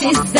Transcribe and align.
في 0.00 0.39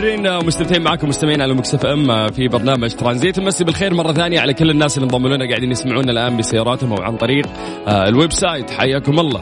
مستمرين 0.00 0.26
ومستمتعين 0.26 0.82
معكم 0.82 1.08
مستمعين 1.08 1.42
على 1.42 1.54
ميكس 1.54 1.75
أف 1.75 1.86
أم 1.86 2.28
في 2.28 2.48
برنامج 2.48 2.90
ترانزيت 2.94 3.38
نمسي 3.38 3.64
بالخير 3.64 3.94
مرة 3.94 4.12
ثانية 4.12 4.40
على 4.40 4.54
كل 4.54 4.70
الناس 4.70 4.96
اللي 4.96 5.04
انضموا 5.04 5.28
لنا 5.28 5.48
قاعدين 5.48 5.70
يسمعونا 5.70 6.12
الآن 6.12 6.36
بسياراتهم 6.36 6.92
أو 6.92 7.02
عن 7.02 7.16
طريق 7.16 7.46
آه، 7.86 8.08
ال 8.08 8.32
website 8.32 8.70
حياكم 8.70 9.18
الله. 9.18 9.40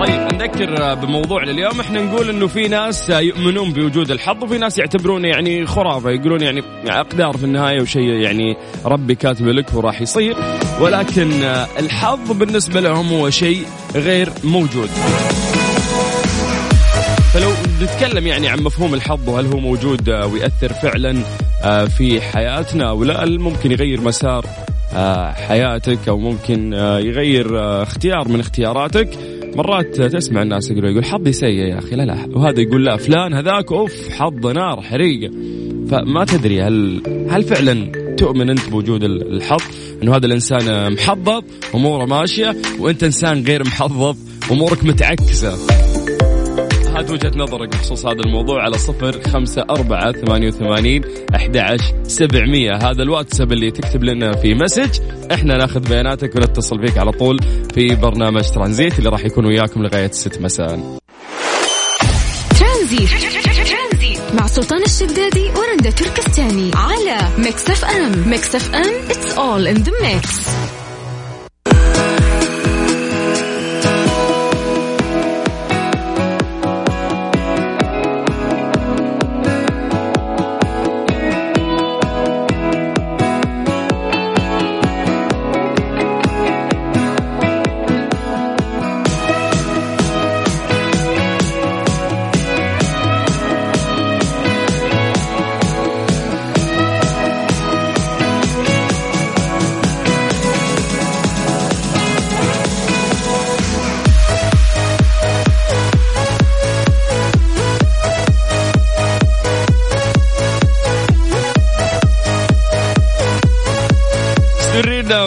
طيب 0.00 0.32
نذكر 0.32 0.82
آه، 0.82 0.94
بموضوع 0.94 1.44
لليوم 1.44 1.80
إحنا 1.80 2.02
نقول 2.02 2.28
إنه 2.28 2.46
في 2.46 2.68
ناس 2.68 3.10
آه، 3.10 3.20
يؤمنون 3.20 3.72
بوجود 3.72 4.10
الحظ 4.10 4.44
وفي 4.44 4.58
ناس 4.58 4.78
يعتبرونه 4.78 5.28
يعني 5.28 5.66
خرافة 5.66 6.10
يقولون 6.10 6.42
يعني 6.42 6.62
أقدار 6.86 7.36
في 7.36 7.44
النهاية 7.44 7.80
وشيء 7.80 8.02
يعني 8.02 8.56
ربي 8.84 9.14
كاتبه 9.14 9.52
لك 9.52 9.74
وراح 9.74 10.02
يصير 10.02 10.36
ولكن 10.80 11.42
آه، 11.42 11.66
الحظ 11.78 12.32
بالنسبة 12.32 12.80
لهم 12.80 13.08
هو 13.08 13.30
شيء 13.30 13.64
غير 13.94 14.28
موجود. 14.44 14.88
فلو 17.34 17.50
نتكلم 17.82 18.26
يعني 18.26 18.48
عن 18.48 18.62
مفهوم 18.62 18.94
الحظ 18.94 19.28
وهل 19.28 19.46
هو 19.46 19.58
موجود 19.58 20.08
آه، 20.08 20.26
ويأثر 20.26 20.72
فعلا 20.72 21.22
آه، 21.64 21.84
في 21.84 22.20
حياتنا 22.20 22.90
ولا 22.92 23.24
هل 23.24 23.38
ممكن 23.38 23.72
يغير 23.72 24.00
مسار 24.00 24.46
آه، 24.94 25.30
حياتك 25.32 26.08
أو 26.08 26.18
ممكن 26.18 26.72
يغير 27.02 27.46
اختيار 27.82 28.28
من 28.28 28.40
اختياراتك؟ 28.40 29.08
مرات 29.56 30.02
تسمع 30.02 30.42
الناس 30.42 30.70
يقولوا 30.70 30.90
يقول 30.90 31.04
حظي 31.04 31.32
سيء 31.32 31.50
يا 31.50 31.78
أخي. 31.78 31.96
لا 31.96 32.02
لا 32.02 32.28
وهذا 32.32 32.60
يقول 32.60 32.84
لا 32.84 32.96
فلان 32.96 33.34
هذاك 33.34 33.72
أوف 33.72 33.92
حظ 34.12 34.46
نار 34.46 34.80
حريقه 34.82 35.32
فما 35.90 36.24
تدري 36.24 36.62
هل 36.62 37.02
هل 37.30 37.42
فعلا 37.42 37.92
تؤمن 38.16 38.50
أنت 38.50 38.68
بوجود 38.68 39.04
ال- 39.04 39.32
الحظ؟ 39.36 39.62
إنه 40.02 40.16
هذا 40.16 40.26
الإنسان 40.26 40.92
محظظ 40.92 41.42
أموره 41.74 42.04
ماشية 42.04 42.56
وأنت 42.78 43.04
إنسان 43.04 43.44
غير 43.44 43.64
محظظ 43.66 44.16
أمورك 44.50 44.84
متعكسة. 44.84 45.77
هات 46.98 47.10
وجهة 47.10 47.32
نظرك 47.36 47.68
بخصوص 47.68 48.06
هذا 48.06 48.20
الموضوع 48.20 48.62
على 48.62 48.78
صفر 48.78 49.22
خمسة 49.22 49.62
أربعة 49.70 50.12
ثمانية 50.12 50.48
وثمانين 50.48 51.02
أحد 51.34 51.76
سبعمية. 52.02 52.70
هذا 52.76 53.02
الواتساب 53.02 53.52
اللي 53.52 53.70
تكتب 53.70 54.04
لنا 54.04 54.36
في 54.36 54.54
message. 54.54 55.00
إحنا 55.32 55.56
ناخذ 55.56 55.88
بياناتك 55.88 56.36
ونتصل 56.36 56.86
فيك 56.86 56.98
على 56.98 57.12
طول 57.12 57.38
في 57.74 57.94
برنامج 57.94 58.50
ترانزيت 58.50 58.98
اللي 58.98 59.10
راح 59.10 59.24
يكون 59.24 59.46
وياكم 59.46 59.82
لغاية 59.82 60.10
ست 60.10 60.40
مساء. 60.40 60.98
ترانزيت. 62.60 63.08
مع 64.34 64.46
سلطان 64.46 64.82
الشدادي 64.82 65.50
ورندا 65.56 65.90
تركستاني 65.90 66.70
على 66.74 67.18
ميكس 67.38 67.70
أف 67.70 67.84
أم. 67.84 68.30
ميكس 68.30 68.54
أف 68.54 68.74
أم 68.74 69.08
it's 69.08 69.32
all 69.32 69.76
in 69.76 69.84
the 69.84 69.92
mix. 69.92 70.48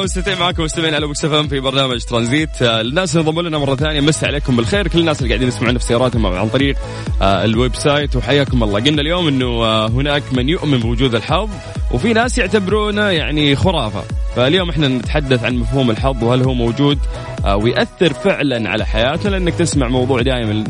ومستمتعين 0.01 0.39
معكم 0.39 0.63
مستمعين 0.63 0.93
على 0.93 1.07
مكس 1.07 1.25
في 1.25 1.59
برنامج 1.59 2.03
ترانزيت. 2.03 2.61
آه، 2.61 2.81
الناس 2.81 3.15
اللي 3.15 3.29
انضموا 3.29 3.43
لنا 3.43 3.57
مرة 3.57 3.75
ثانية 3.75 4.01
مسي 4.01 4.25
عليكم 4.25 4.55
بالخير. 4.55 4.87
كل 4.87 4.99
الناس 4.99 5.17
اللي 5.17 5.29
قاعدين 5.29 5.47
يسمعونا 5.47 5.79
في 5.79 5.85
سياراتهم 5.85 6.25
عن 6.25 6.49
طريق 6.49 6.75
آه، 7.21 7.45
ال 7.45 7.75
website 7.75 8.15
وحياكم 8.15 8.63
الله. 8.63 8.79
قلنا 8.79 9.01
اليوم 9.01 9.27
إنه 9.27 9.45
آه، 9.45 9.87
هناك 9.87 10.23
من 10.33 10.49
يؤمن 10.49 10.79
بوجود 10.79 11.15
الحظ 11.15 11.49
وفي 11.91 12.13
ناس 12.13 12.37
يعتبرونه 12.37 13.09
يعني 13.09 13.55
خرافة. 13.55 14.03
فاليوم 14.35 14.69
إحنا 14.69 14.87
نتحدث 14.87 15.43
عن 15.43 15.55
مفهوم 15.55 15.91
الحظ 15.91 16.23
وهل 16.23 16.43
هو 16.43 16.53
موجود 16.53 16.99
آه، 17.45 17.55
ويأثر 17.55 18.13
فعلا 18.13 18.69
على 18.69 18.85
حياتنا؟ 18.85 19.29
لأنك 19.29 19.53
تسمع 19.53 19.87
موضوع 19.87 20.21
دائما 20.21 20.63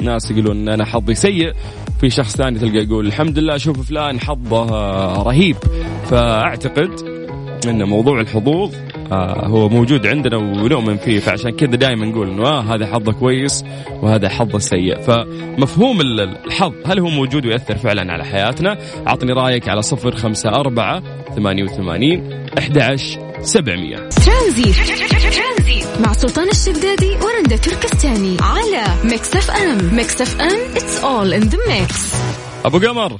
الناس 0.00 0.30
يقولون 0.30 0.68
أنا 0.68 0.84
حظي 0.84 1.14
سيء. 1.14 1.52
في 2.00 2.10
شخص 2.10 2.36
ثاني 2.36 2.58
تلقى 2.58 2.84
يقول 2.84 3.06
الحمد 3.06 3.38
لله 3.38 3.56
شوف 3.56 3.88
فلان 3.88 4.20
حظه 4.20 4.68
آه، 4.74 5.22
رهيب. 5.22 5.56
فأعتقد 6.10 7.07
إن 7.66 7.82
موضوع 7.82 8.20
الحظوظ 8.20 8.74
آه 9.12 9.46
هو 9.46 9.68
موجود 9.68 10.06
عندنا 10.06 10.36
ونؤمن 10.36 10.96
فيه 10.96 11.20
فعشان 11.20 11.50
كذا 11.50 11.70
دائما 11.76 12.06
نقول 12.06 12.30
إنه 12.30 12.46
آه 12.48 12.60
هذا 12.60 12.86
حظه 12.86 13.12
كويس 13.12 13.64
وهذا 14.02 14.28
حظه 14.28 14.58
سيء. 14.58 15.00
فمفهوم 15.00 16.00
ال- 16.00 16.20
الحظ 16.46 16.72
هل 16.86 16.98
هو 16.98 17.08
موجود 17.08 17.46
ويأثر 17.46 17.76
فعلا 17.78 18.12
على 18.12 18.24
حياتنا؟ 18.24 18.78
عطني 19.06 19.32
رأيك 19.32 19.68
على 19.68 19.82
صفر 19.82 20.16
خمسة 20.16 20.50
أربعة 20.50 21.02
ثمانية 21.36 21.64
وثمانين 21.64 22.32
أحد 22.58 22.96
سبعمية. 23.40 23.96
ترانزيت. 23.96 24.76
مع 26.06 26.12
سلطان 26.12 26.48
الشدادي 26.48 27.10
ورندا 27.10 27.56
تركستاني 27.56 28.36
على 28.40 28.84
ميكس 29.04 29.36
أف 29.36 29.50
أم. 29.50 29.94
ميكس 29.96 30.20
أف 30.22 30.40
أم 30.40 30.74
it's 30.74 31.02
all 31.04 31.40
in 31.42 31.48
the 31.50 31.58
mix. 31.70 32.14
أبو 32.66 32.78
قمر. 32.78 33.18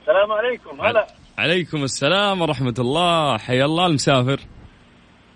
السلام 0.00 0.32
عليكم. 0.32 0.80
هلا. 0.80 1.06
عليكم 1.40 1.82
السلام 1.84 2.42
ورحمة 2.42 2.74
الله. 2.78 3.38
حيا 3.38 3.64
الله 3.64 3.86
المسافر. 3.86 4.40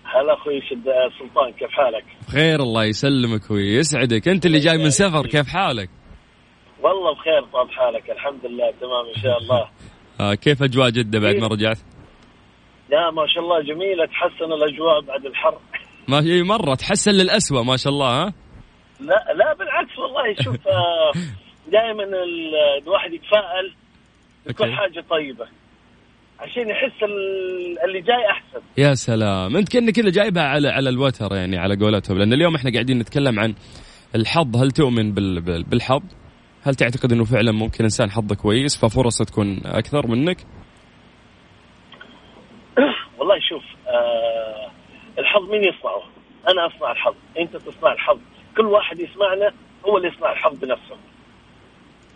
هلا 0.05 0.33
أخوي 0.33 0.61
سلطان 1.19 1.51
كيف 1.59 1.71
حالك؟ 1.71 2.05
بخير 2.27 2.59
الله 2.59 2.83
يسلمك 2.83 3.51
ويسعدك. 3.51 4.27
أنت 4.27 4.45
اللي 4.45 4.59
جاي 4.59 4.77
من 4.77 4.89
سفر 4.89 5.27
كيف 5.27 5.47
حالك؟ 5.47 5.89
والله 6.81 7.13
بخير 7.13 7.41
طال 7.53 7.71
حالك 7.71 8.09
الحمد 8.09 8.45
لله 8.45 8.71
تمام 8.81 9.05
إن 9.15 9.21
شاء 9.21 9.37
الله. 9.37 9.69
آه 10.31 10.33
كيف 10.35 10.63
أجواء 10.63 10.89
جدة 10.89 11.19
بعد 11.19 11.35
ما 11.35 11.47
رجعت؟ 11.47 11.77
لا 12.89 13.11
ما 13.11 13.27
شاء 13.27 13.43
الله 13.43 13.61
جميلة 13.61 14.05
تحسن 14.05 14.51
الأجواء 14.53 15.01
بعد 15.01 15.25
الحر. 15.25 15.57
ما 16.11 16.23
هي 16.23 16.43
مرة 16.43 16.75
تحسن 16.75 17.11
للأسوأ 17.11 17.63
ما 17.63 17.77
شاء 17.77 17.93
الله 17.93 18.07
ها؟ 18.07 18.33
لا 18.99 19.33
لا 19.33 19.53
بالعكس 19.53 19.99
والله 19.99 20.43
شوف 20.43 20.55
دائما 21.75 22.03
الواحد 22.83 23.13
يتفائل 23.13 23.73
بكل 24.45 24.63
أوكي. 24.63 24.75
حاجة 24.75 25.05
طيبة. 25.09 25.47
عشان 26.39 26.69
يحس 26.69 27.03
ال- 27.03 27.79
اللي 27.85 28.01
جاي 28.01 28.29
أحسن. 28.31 28.59
يا 28.77 28.93
سلام. 28.93 29.57
أنت 29.57 29.69
كأنك 29.69 29.93
كذا 29.93 30.09
جايبها 30.09 30.43
على 30.43 30.69
على 30.69 30.89
الوتر 30.89 31.35
يعني 31.35 31.57
على 31.57 31.75
قولتهم. 31.75 32.17
لأن 32.17 32.33
اليوم 32.33 32.55
إحنا 32.55 32.71
قاعدين 32.71 32.99
نتكلم 32.99 33.39
عن 33.39 33.55
الحظ. 34.15 34.57
هل 34.57 34.71
تؤمن 34.71 35.11
بال 35.13 35.41
بال- 35.41 35.63
بالحظ؟ 35.63 36.03
هل 36.63 36.75
تعتقد 36.75 37.11
إنه 37.11 37.23
فعلا 37.23 37.51
ممكن 37.51 37.83
إنسان 37.83 38.11
حظه 38.11 38.35
كويس 38.35 38.77
ففرصة 38.85 39.25
تكون 39.25 39.61
أكثر 39.65 40.07
منك؟ 40.07 40.37
والله 43.17 43.35
شوف 43.49 43.63
آه 43.87 44.71
الحظ 45.19 45.41
مين 45.51 45.61
يصنعه؟ 45.63 46.03
أنا 46.47 46.67
أصنع 46.67 46.91
الحظ. 46.91 47.15
أنت 47.39 47.57
تصنع 47.57 47.93
الحظ. 47.93 48.19
كل 48.57 48.65
واحد 48.65 48.99
يسمعنا 48.99 49.53
هو 49.85 49.97
اللي 49.97 50.07
يصنع 50.07 50.31
الحظ 50.31 50.59
بنفسه. 50.59 50.95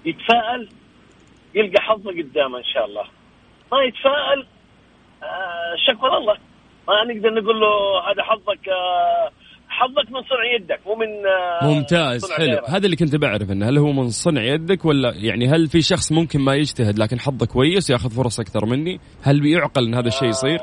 يتفائل 0.06 0.70
يلقى 1.56 1.82
حظه 1.82 2.12
قدامه 2.12 2.58
إن 2.58 2.64
شاء 2.74 2.86
الله. 2.86 3.04
ما 3.72 3.78
يتفائل 3.84 4.46
آه 5.24 5.76
شكر 5.88 6.18
الله 6.18 6.38
ما 6.88 7.14
نقدر 7.14 7.30
نقول 7.42 7.60
له 7.62 7.68
هذا 8.12 8.24
حظك 8.24 8.70
آه 8.70 9.32
حظك 9.70 10.12
من 10.12 10.22
صنع 10.22 10.56
يدك 10.56 10.80
مو 10.88 10.96
من 10.96 11.08
آه 11.28 11.74
ممتاز 11.74 12.32
حلو. 12.32 12.46
غيرك. 12.46 12.70
هذا 12.70 12.86
اللي 12.86 12.96
كنت 12.96 13.16
بعرف 13.16 13.52
إنه 13.52 13.70
هل 13.70 13.78
هو 13.78 13.92
من 13.92 14.10
صنع 14.10 14.42
يدك 14.44 14.86
ولا 14.86 15.14
يعني 15.16 15.48
هل 15.48 15.68
في 15.68 15.82
شخص 15.82 16.12
ممكن 16.12 16.40
ما 16.40 16.56
يجتهد 16.56 17.00
لكن 17.00 17.20
حظه 17.20 17.46
كويس 17.46 17.90
ياخذ 17.90 18.10
فرص 18.10 18.40
أكثر 18.40 18.66
مني؟ 18.66 19.00
هل 19.24 19.42
بيعقل 19.42 19.86
إن 19.88 19.96
هذا 19.96 20.08
الشيء 20.08 20.28
يصير؟ 20.30 20.60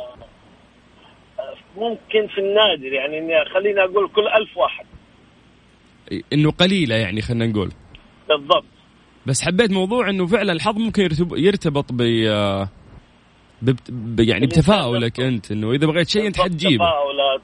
ممكن 1.76 2.26
في 2.34 2.38
النادر 2.40 2.92
يعني 2.92 3.18
إني 3.18 3.32
خليني 3.54 3.80
أقول 3.80 4.08
كل 4.08 4.28
ألف 4.28 4.56
واحد. 4.56 4.84
إنه 6.32 6.50
قليلة 6.50 6.94
يعني 6.96 7.20
خلينا 7.20 7.46
نقول. 7.46 7.72
بالضبط. 8.28 8.64
بس 9.26 9.42
حبيت 9.44 9.70
موضوع 9.70 10.10
إنه 10.10 10.26
فعلا 10.26 10.52
الحظ 10.52 10.78
ممكن 10.78 11.02
يرتب- 11.02 11.36
يرتبط 11.36 11.92
ب 11.92 12.02
ببت- 13.62 13.90
ب- 13.90 14.20
يعني 14.20 14.46
بتفاؤلك 14.46 15.20
أنت 15.20 15.50
إنه 15.50 15.70
إذا 15.72 15.86
بغيت 15.86 16.08
شيء 16.08 16.26
أنت 16.26 16.40
حتجيبه 16.40 16.84
تفاؤلات 16.84 17.40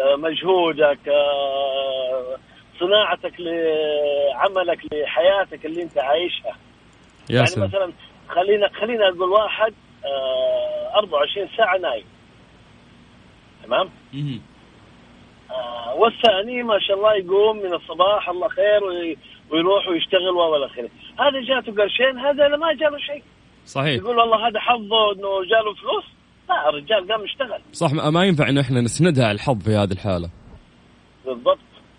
آه، 0.00 0.16
مجهودك 0.16 1.08
آه، 1.08 2.36
صناعتك 2.80 3.32
لعملك 3.40 4.78
لحياتك 4.92 5.66
اللي 5.66 5.82
أنت 5.82 5.98
عايشها. 5.98 6.56
يا 7.30 7.34
يعني 7.34 7.46
سلام. 7.46 7.68
مثلا 7.68 7.92
خلينا 8.28 8.68
خلينا 8.80 9.08
أقول 9.08 9.30
واحد 9.30 9.72
آه 10.04 10.98
24 10.98 11.48
ساعة 11.56 11.78
نايم. 11.78 12.04
تمام. 13.64 13.90
آه 15.50 15.94
والثاني 15.94 16.62
ما 16.62 16.78
شاء 16.78 16.96
الله 16.96 17.14
يقوم 17.14 17.56
من 17.56 17.74
الصباح 17.74 18.28
الله 18.28 18.48
خير 18.48 18.84
وي- 18.84 19.16
ويروح 19.50 19.88
ويشتغل 19.88 20.28
والى 20.30 20.66
اخره 20.66 20.88
هذا 21.20 21.40
جاته 21.48 21.82
قرشين 21.82 22.18
هذا 22.18 22.56
ما 22.56 22.72
جاله 22.74 22.98
شيء. 22.98 23.22
صحيح. 23.66 23.94
يقول 24.02 24.16
والله 24.16 24.48
هذا 24.48 24.60
حظه 24.60 25.12
إنه 25.12 25.28
جاله 25.50 25.74
فلوس؟ 25.80 26.04
لا 26.48 26.68
الرجال 26.68 27.12
قام 27.12 27.24
يشتغل 27.24 27.60
صح 27.72 27.92
ما 27.92 28.24
ينفع 28.24 28.48
ان 28.48 28.58
إحنا 28.58 28.80
نسندها 28.80 29.24
على 29.24 29.34
الحظ 29.34 29.62
في 29.62 29.70
هذه 29.70 29.92
الحالة. 29.92 30.30
بالضبط. 31.26 31.58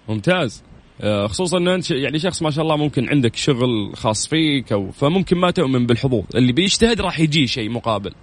ممتاز. 0.09 0.63
آه، 1.01 1.27
خصوصا 1.27 1.57
ان 1.57 1.67
أنت 1.67 1.91
يعني 1.91 2.19
شخص 2.19 2.43
ما 2.43 2.49
شاء 2.49 2.63
الله 2.63 2.77
ممكن 2.77 3.09
عندك 3.09 3.35
شغل 3.35 3.91
خاص 3.95 4.27
فيك 4.29 4.71
أو 4.71 4.91
فممكن 4.91 5.37
ما 5.37 5.51
تؤمن 5.51 5.85
بالحظوظ. 5.85 6.23
اللي 6.35 6.53
بيجتهد 6.53 7.01
راح 7.01 7.19
يجي 7.19 7.47
شيء 7.47 7.69
مقابل. 7.69 8.13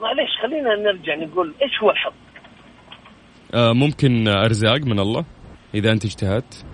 معليش 0.00 0.30
خلينا 0.42 0.74
نرجع 0.76 1.14
نقول 1.14 1.54
إيش 1.62 1.82
هو 1.82 1.90
الحظ؟ 1.90 2.12
آه، 3.54 3.72
ممكن 3.72 4.28
أرزاق 4.28 4.80
من 4.80 5.00
الله 5.00 5.24
إذا 5.74 5.92
أنت 5.92 6.04
اجتهدت. 6.04 6.64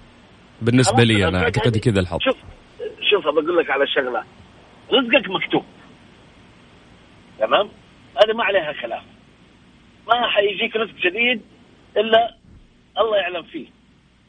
بالنسبة 0.63 1.03
لي 1.05 1.29
أنا 1.29 1.43
أعتقد 1.43 1.69
هذه- 1.69 1.79
كذا 1.79 2.01
الحظ. 2.01 2.19
شوف 2.21 2.37
شوف 3.11 3.25
بقول 3.25 3.57
لك 3.57 3.71
على 3.71 3.85
شغلة. 3.87 4.23
رزقك 4.93 5.31
مكتوب. 5.31 5.65
تمام؟ 7.39 7.69
هذا 8.17 8.33
ما 8.33 8.45
عليها 8.45 8.73
خلاف 8.73 9.03
ما 10.09 10.29
حيجيك 10.29 10.77
رزق 10.77 10.95
جديد 10.95 11.43
إلا 11.97 12.35
الله 12.99 13.17
يعلم 13.17 13.43
فيه. 13.43 13.67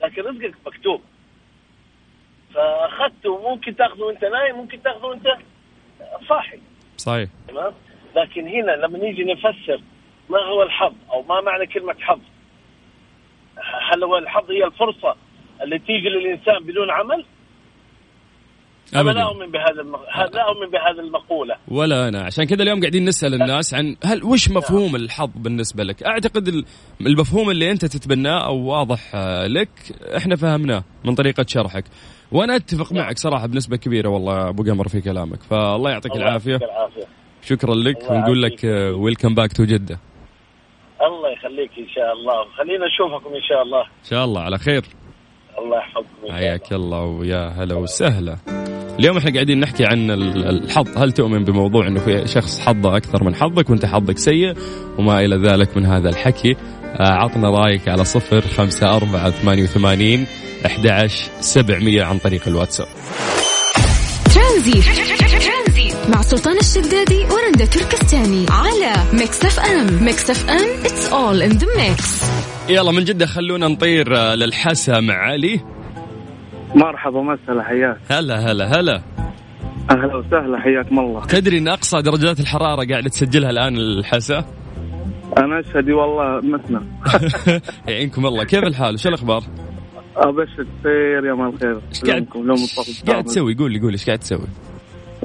لكن 0.04 0.22
رزقك 0.22 0.56
مكتوب. 0.66 1.02
فأخذته 2.54 3.50
ممكن 3.50 3.76
تأخذه 3.76 4.02
وأنت 4.02 4.26
نايم 4.26 4.56
ممكن 4.56 4.84
تأخذه 4.84 5.06
وأنت 5.06 5.28
صاحي. 6.30 6.60
صحيح. 6.98 7.30
تمام؟ 7.48 7.74
لكن 8.16 8.48
هنا 8.48 8.72
لما 8.72 8.98
نيجي 9.00 9.24
نفسر 9.24 9.82
ما 10.30 10.40
هو 10.40 10.64
الحظ 10.64 10.94
أو 11.12 11.24
ما 11.24 11.42
معنى 11.42 11.66
كلمة 11.66 11.96
حظ. 12.00 12.20
هل 13.92 14.04
هو 14.04 14.18
الحظ 14.18 14.52
هي 14.52 14.66
الفرصة 14.66 15.16
اللي 15.62 15.80
تيجي 15.80 16.10
للإنسان 16.10 16.64
بدون 16.64 16.92
عمل؟ 16.92 17.26
أنا 18.95 19.01
لا 19.01 19.09
ابدا 19.12 19.24
أؤمن 19.24 19.51
بهذا 19.51 19.81
المق... 19.81 20.00
لا 20.33 20.41
أؤمن 20.50 20.69
بهذه 20.71 21.06
المقولة. 21.07 21.56
ولا 21.68 22.07
أنا. 22.07 22.21
عشان 22.21 22.44
كذا 22.45 22.63
اليوم 22.63 22.80
قاعدين 22.80 23.06
نسأل 23.06 23.33
الناس 23.33 23.74
عن 23.74 23.95
هل 24.06 24.24
وش 24.24 24.50
مفهوم 24.50 24.95
الحظ 24.95 25.30
بالنسبة 25.36 25.83
لك؟ 25.83 26.03
أعتقد 26.03 26.47
ال- 26.47 26.65
المفهوم 27.01 27.50
اللي 27.50 27.71
أنت 27.71 27.86
تتبناه 27.86 28.45
أو 28.45 28.57
واضح 28.57 29.00
آه، 29.15 29.47
لك 29.47 29.69
إحنا 30.18 30.36
فهمناه 30.36 30.83
من 31.06 31.15
طريقة 31.15 31.45
شرحك. 31.47 31.83
وأنا 32.31 32.56
أتفق 32.56 32.94
معك 32.94 33.18
صراحة 33.18 33.47
بنسبة 33.47 33.77
كبيرة 33.77 34.09
والله 34.09 34.50
أبو 34.50 34.63
قمر 34.63 34.88
في 34.88 35.01
كلامك. 35.01 35.44
فالله 35.44 35.91
يعطيك 35.91 36.15
يعطيك 36.15 36.21
العافية. 36.24 36.59
شكرا 37.41 37.75
لك. 37.75 38.12
ونقول. 38.12 38.41
لك 38.41 38.63
welcome 38.96 39.36
back 39.36 39.54
to 39.54 39.63
جدة. 39.63 40.00
الله 41.01 41.31
يخليك 41.31 41.71
إن 41.80 41.89
شاء 41.95 42.13
الله. 42.13 42.45
خلينا 42.57 42.86
نشوفكم 42.86 43.36
إن 43.36 43.41
شاء 43.50 43.62
الله. 43.62 43.81
إن 43.81 44.09
شاء 44.09 44.25
الله. 44.25 44.41
على 44.41 44.57
خير. 44.57 44.83
الله 45.64 45.78
يحفظكم 45.78 46.34
حياك 46.34 46.74
الله. 46.74 47.02
ويا 47.04 47.48
هلا 47.58 47.76
وسهلا. 47.76 48.38
اليوم 49.00 49.18
إحنا 49.18 49.34
قاعدين 49.34 49.60
نحكي 49.60 49.86
عن 49.86 50.12
ال- 50.12 50.50
الحظ. 50.50 50.98
هل 50.98 51.12
تؤمن 51.12 51.44
بموضوع 51.44 51.88
انه 51.88 52.00
في 52.00 52.28
شخص 52.28 52.60
حظه 52.60 52.98
أكثر 52.98 53.24
من 53.24 53.36
حظك 53.36 53.70
وأنت 53.70 53.86
حظك 53.86 54.18
سيء؟ 54.18 54.54
وما 54.98 55.20
إلى 55.26 55.36
ذلك 55.50 55.78
من 55.78 55.86
هذا 55.86 56.10
الحكي. 56.10 56.56
آه، 56.84 57.10
عطنا 57.10 57.50
رأيك 57.50 57.90
على 57.90 58.06
صفر 58.06 58.42
خمسة 58.42 58.96
أربعة 58.96 59.30
ثمانية 59.30 59.64
وثمانين 59.64 60.26
أحد 60.66 60.88
عشر 60.88 61.30
سبعمية 61.40 62.04
عن 62.04 62.18
طريق 62.18 62.48
الواتساب. 62.48 62.88
ترانزيت 64.36 64.84
مع 66.10 66.22
سلطان 66.22 66.58
الشدادي 66.58 67.24
ورندا 67.24 67.66
تركستاني 67.66 68.46
على 68.50 68.94
ميكس 69.14 69.46
اف 69.46 69.60
ام 69.60 70.04
ميكس 70.06 70.30
اف 70.30 70.50
ام 70.50 70.86
it's 70.86 71.13
all 71.13 71.42
in 71.42 71.50
the 71.50 71.68
mix 71.78 72.24
يلا 72.70 72.92
من 72.92 73.04
جدة 73.04 73.26
خلونا 73.26 73.68
نطير 73.68 74.18
آه، 74.18 74.36
للحسا 74.36 75.00
مع 75.00 75.14
علي. 75.14 75.60
مرحبا 76.76 77.22
وسهلا 77.22 77.63
حياك. 77.64 77.98
هلا 78.10 78.52
هلا 78.52 78.80
هلا. 78.80 79.02
أهلا 79.92 80.16
وسهلا 80.16 80.60
حياكم 80.60 81.00
الله. 81.00 81.26
تدري 81.26 81.58
إن 81.58 81.68
أقصى 81.68 82.02
درجات 82.02 82.40
الحرارة 82.40 82.88
قاعدة 82.90 83.10
تسجلها 83.10 83.50
الآن 83.50 83.78
الحسا؟ 83.78 84.46
أنا 85.38 85.60
أشهد 85.60 85.90
والله 85.90 86.42
مثنى. 86.44 86.80
يعينكم 87.88 88.26
الله. 88.26 88.44
كيف 88.44 88.64
الحال؟ 88.64 89.00
شو 89.00 89.10
الأخبار؟ 89.10 89.44
أبشر 90.16 90.66
خير 90.84 91.26
يا 91.26 91.34
مال 91.34 91.60
خير 91.60 91.82
إيش 91.90 92.02
قاعد 92.04 92.28
قاعد 93.08 93.24
تسوي؟ 93.24 93.56
قول 93.56 93.72
لي 93.72 93.80
قول 93.80 93.92
لي 93.92 93.94
إيش 93.94 94.06
قاعد 94.06 94.20
تسوي؟ 94.20 94.48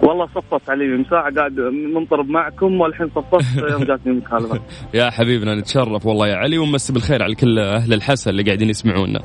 والله 0.04 0.26
صفصت 0.26 0.70
علي 0.70 0.84
من 0.84 1.04
ساعة 1.04 1.34
قاعد 1.34 1.52
منطرب 1.94 2.28
معكم 2.28 2.80
والحين 2.80 3.10
صفصت 3.14 3.58
يوم 3.72 3.84
جاتني 3.84 4.12
مكالمة 4.12 4.60
يا 4.94 5.10
حبيبنا 5.10 5.54
نتشرف 5.54 6.06
والله 6.06 6.28
يا 6.28 6.34
علي 6.34 6.58
ونمسي 6.58 6.92
بالخير 6.92 7.22
على 7.22 7.34
كل 7.34 7.58
أهل 7.58 7.92
الحسا 7.92 8.30
اللي 8.30 8.42
قاعدين 8.42 8.70
يسمعونا. 8.70 9.20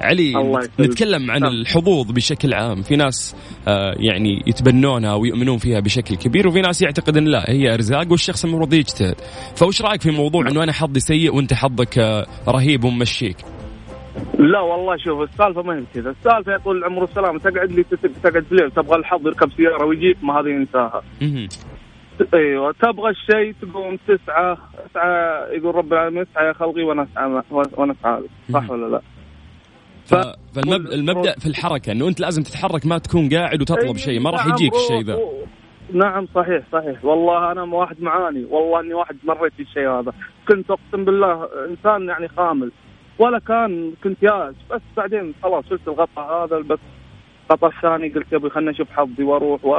علي. 0.00 0.32
نتكلم 0.80 1.30
عن 1.30 1.40
نعم. 1.40 1.52
الحظوظ 1.52 2.10
بشكل 2.10 2.54
عام، 2.54 2.82
في 2.82 2.96
ناس 2.96 3.36
آه 3.68 3.94
يعني 3.96 4.42
يتبنونها 4.46 5.14
ويؤمنون 5.14 5.58
فيها 5.58 5.80
بشكل 5.80 6.16
كبير 6.16 6.48
وفي 6.48 6.60
ناس 6.60 6.82
يعتقد 6.82 7.16
إن 7.16 7.24
لا 7.24 7.50
هي 7.50 7.74
أرزاق 7.74 8.10
والشخص 8.10 8.44
المفروض 8.44 8.74
يجتهد. 8.74 9.14
فوش 9.56 9.82
رأيك 9.82 10.00
في 10.00 10.10
موضوع 10.10 10.48
انه 10.48 10.62
أنا 10.62 10.72
حظي 10.72 11.00
سيء 11.00 11.34
وأنت 11.34 11.54
حظك 11.54 11.98
آه 11.98 12.26
رهيب 12.48 12.84
وممشيك؟ 12.84 13.36
لا 14.40 14.60
والله 14.60 14.96
شوف 14.96 15.20
السالفة 15.22 15.62
ما 15.62 15.74
هي 15.78 15.82
كذا. 15.94 16.10
السالفة 16.10 16.52
يا 16.52 16.58
طول 16.58 16.78
العمر 16.78 17.02
والسلام 17.02 17.38
تقعد 17.38 17.72
لي 17.72 17.82
تقعد 18.22 18.44
في 18.44 18.52
الليل 18.52 18.70
تبغى 18.70 18.96
الحظ 18.98 19.26
يركب 19.26 19.52
سيارة 19.52 19.84
ويجيك 19.84 20.16
ما 20.22 20.40
هذه 20.40 20.48
ينساها. 20.48 21.02
أيوه 22.34 22.72
تبغى 22.82 23.10
الشيء 23.10 23.54
تقوم 23.62 23.96
تسعى 24.08 24.56
تسعى 24.90 25.42
يقول 25.56 25.74
رب 25.74 25.92
العالمين 25.92 26.22
اسعى 26.32 26.46
يا 26.46 26.52
خلقي 26.52 26.82
وأنا 26.82 27.02
أسعى 27.02 27.42
وأنا 27.76 27.92
أسعى. 28.00 28.22
صح 28.52 28.70
ولا 28.70 28.86
لا؟ 28.86 29.00
ف- 30.04 30.36
فالمبدا 30.56 31.32
في 31.38 31.46
الحركة 31.46 31.92
إنه 31.92 32.08
أنت 32.08 32.20
لازم 32.20 32.42
تتحرك 32.42 32.86
ما 32.86 32.98
تكون 32.98 33.28
قاعد 33.28 33.60
وتطلب 33.62 33.96
شيء 33.96 34.20
ما 34.20 34.30
راح 34.30 34.46
نعم، 34.46 34.54
يجيك 34.54 34.72
الشيء 34.74 35.02
ذا. 35.04 35.18
نعم 35.92 36.26
صحيح 36.34 36.62
صحيح. 36.72 37.04
والله 37.04 37.52
أنا 37.52 37.62
واحد 37.62 38.02
معاني 38.02 38.44
والله 38.50 38.80
إني 38.80 38.94
واحد 38.94 39.16
مريت 39.24 39.52
بالشيء 39.58 39.88
هذا. 39.88 40.12
كنت 40.48 40.70
أقسم 40.70 41.04
بالله 41.04 41.48
إنسان 41.70 42.08
يعني 42.08 42.28
خامل. 42.28 42.70
ولا 43.18 43.38
كان 43.38 43.92
كنت 44.04 44.22
يائس 44.22 44.56
بس 44.70 44.80
بعدين 44.96 45.34
خلاص 45.42 45.64
شلت 45.70 45.88
الغطاء 45.88 46.44
هذا 46.44 46.58
بس 46.58 46.78
الغطاء 47.50 47.70
الثاني 47.70 48.08
قلت 48.08 48.32
يبي 48.32 48.50
خلنا 48.50 48.70
نشوف 48.70 48.90
حظي 48.90 49.22
وأروح 49.22 49.64
و 49.64 49.74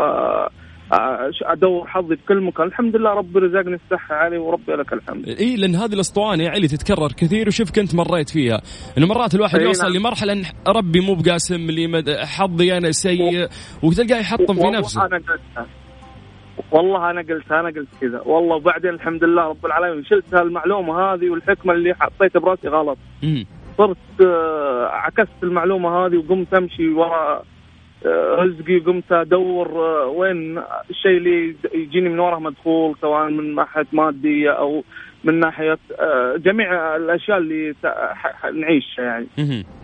أدور 1.44 1.88
حظي 1.88 2.16
في 2.16 2.22
كل 2.28 2.42
مكان. 2.42 2.68
الحمد 2.68 2.96
لله 2.96 3.10
ربي 3.10 3.40
رزقني 3.40 3.76
الصحة 3.76 4.16
علي 4.16 4.38
وربي 4.38 4.72
لك 4.72 4.94
الحمد. 4.94 5.28
إي 5.28 5.56
لأن 5.56 5.76
هذه 5.76 5.94
الأسطوانة 5.94 6.44
يا 6.44 6.50
علي 6.50 6.68
تتكرر 6.68 7.12
كثير 7.18 7.48
وشوف 7.48 7.72
كنت 7.72 7.96
مريت 7.96 8.30
فيها. 8.30 8.62
إنه 8.98 9.08
مرات 9.08 9.36
الواحد 9.36 9.62
يوصل 9.62 9.88
نعم. 9.88 9.96
لمرحلة 9.96 10.34
إن 10.34 10.44
ربي 10.68 11.00
مو 11.00 11.16
بقاسم 11.16 11.72
لي. 11.72 12.04
حظي 12.26 12.78
أنا 12.78 12.92
سيء 12.92 13.48
وتلقاه 13.84 14.20
يحطم 14.20 14.54
في 14.54 14.70
نفسه. 14.70 15.06
أنا 15.06 15.18
قلتها. 15.18 15.68
والله 16.72 17.10
أنا 17.10 17.22
قلتها 17.22 17.60
أنا 17.60 17.70
قلت 17.70 17.88
كذا 18.02 18.22
والله 18.26 18.56
وبعدين 18.56 18.90
الحمد 18.94 19.24
لله 19.24 19.42
رب 19.42 19.66
العالمين 19.66 20.06
شلت 20.06 20.34
المعلومه 20.34 21.00
هذه 21.00 21.30
والحكمة 21.30 21.74
اللي 21.74 21.94
حطيتها 21.94 22.40
براسي 22.40 22.68
غلط. 22.68 22.98
صرت 23.78 23.98
آه، 24.26 24.88
عكست 24.88 25.44
المعلومة 25.44 25.90
هذه 25.90 26.18
وقمت 26.18 26.54
أمشي 26.54 26.90
ورا 26.90 27.44
آه، 28.06 28.36
رزقي 28.36 28.78
وقمت 28.78 29.12
أدور 29.12 29.68
آه، 29.70 30.08
وين 30.08 30.62
الشيء 30.90 31.18
اللي 31.18 31.56
يجيني 31.74 32.10
من 32.10 32.20
وراه 32.20 32.40
مدخول 32.40 32.96
سواء 33.02 33.30
من 33.30 33.56
ناحيه 33.56 33.88
ماديه 33.94 34.52
أو 34.52 34.84
من 35.24 35.40
ناحية 35.40 35.78
آه، 36.00 36.38
جميع 36.38 36.96
الأشياء 36.96 37.38
اللي 37.38 37.74
نعيشها 38.62 39.04
يعني. 39.04 39.28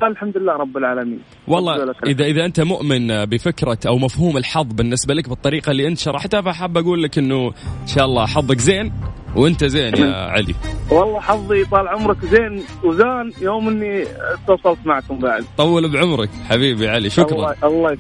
الحمد 0.04 0.38
لله 0.38 0.54
رب 0.54 0.78
العالمين. 0.78 1.20
والله 1.48 1.94
اذا 2.06 2.26
إذا 2.26 2.46
أنت 2.46 2.60
مؤمن 2.60 3.26
بفكرة 3.26 3.78
أو 3.88 3.98
مفهوم 3.98 4.38
الحظ 4.38 4.74
بالنسبة 4.74 5.14
لك 5.14 5.30
بالطريقة 5.30 5.72
اللي 5.72 5.88
أنت 5.88 5.98
شرحتها 5.98 6.42
فحاب 6.42 6.78
أقول 6.78 7.04
لك 7.04 7.18
إنه 7.18 7.48
إن 7.82 7.88
شاء 7.88 8.06
الله 8.06 8.26
حظك 8.26 8.58
زين. 8.58 8.92
وانت 9.38 9.66
زين 9.66 9.98
يا 9.98 10.14
علي. 10.14 10.56
والله 10.90 11.20
حظي 11.22 11.66
طال 11.66 11.88
عمرك 11.88 12.26
زين 12.26 12.64
وزان 12.84 13.32
يوم 13.42 13.68
اني 13.68 14.04
اتصلت 14.04 14.78
معكم 14.86 15.20
بعد. 15.20 15.46
طول 15.58 15.92
بعمرك 15.92 16.30
حبيبي 16.50 16.90
علي 16.90 17.10
شكرا. 17.10 17.56
الله, 17.64 17.94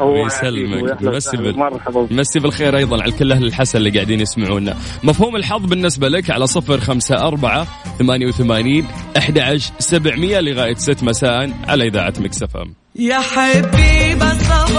الله 0.00 0.26
يسلمك. 0.26 1.00
الله 1.02 1.16
يسلمك. 1.16 1.46
مسي 1.46 1.58
مرحبا 1.58 2.08
مسي 2.10 2.38
بالخير 2.38 2.76
أيضا 2.76 3.02
على 3.02 3.12
كل 3.12 3.32
أهل 3.32 3.44
الحسن 3.44 3.78
اللي 3.78 3.90
قاعدين 3.90 4.20
يسمعونا. 4.20 4.76
مفهوم 5.04 5.36
الحظ 5.36 5.66
بالنسبة 5.66 6.08
لك 6.08 6.30
على 6.30 6.46
صفر 6.46 6.78
خمسة 6.80 7.26
أربعة 7.26 7.66
ثمانية 7.98 8.26
وثمانين 8.26 8.86
أحد 9.16 9.38
عشر 9.38 9.72
سبعمية 9.78 10.40
لغاية 10.40 10.74
ست 10.74 11.04
مساء 11.04 11.50
على 11.68 11.88
إذاعة 11.88 12.14
مكس 12.20 12.51
اف 12.51 12.62
ام 12.62 12.72
يا 12.96 13.20
حبيبة 13.20 14.28
صباح 14.38 14.69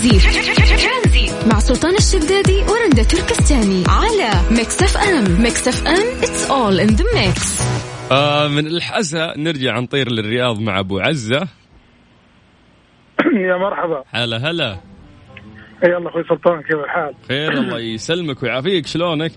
ترانزيت. 0.00 1.52
مع 1.52 1.58
سلطان 1.58 1.94
الشدادي 1.94 2.62
ورندا 2.62 3.02
تركستاني 3.02 3.84
على 3.88 4.30
ميكس 4.50 4.82
اف 4.82 4.96
ام. 4.96 5.42
ميكس 5.42 5.68
اف 5.68 5.86
ام 5.86 6.18
it's 6.22 6.50
all 6.50 6.80
in 6.80 6.86
the 6.86 7.04
mix 7.14 7.62
من 8.56 8.66
الحسا 8.66 9.34
نرجع 9.36 9.78
نطير 9.78 10.12
للرياض 10.12 10.60
مع 10.60 10.78
أبو 10.78 10.98
عزة. 10.98 11.48
يا 13.34 13.56
مرحبا. 13.56 14.04
هلا 14.10 14.36
هلا. 14.36 14.80
يلا 15.84 16.08
أخوي 16.08 16.24
سلطان 16.28 16.62
كيف 16.62 16.78
الحال؟ 16.84 17.14
خير 17.28 17.52
الله 17.52 17.78
يسلمك 17.78 18.42
ويعافيك. 18.42 18.86
شلونك؟ 18.86 19.32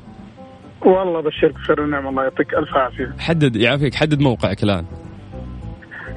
والله 0.82 1.22
بشرك 1.22 1.54
بخير 1.54 1.82
ونعم 1.82 2.08
الله 2.08 2.24
يعطيك 2.24 2.54
ألف 2.54 2.76
عافية. 2.76 3.16
حدد 3.20 3.56
يعافيك 3.56 3.96
حدد 3.96 4.20
موقعك 4.20 4.64
الآن. 4.64 4.86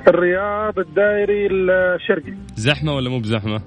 الرياض 0.09 0.79
الدائري 0.79 1.47
الشرقي. 1.47 2.35
زحمة 2.57 2.95
ولا 2.95 3.11
مو 3.11 3.19
بزحمة؟ 3.19 3.61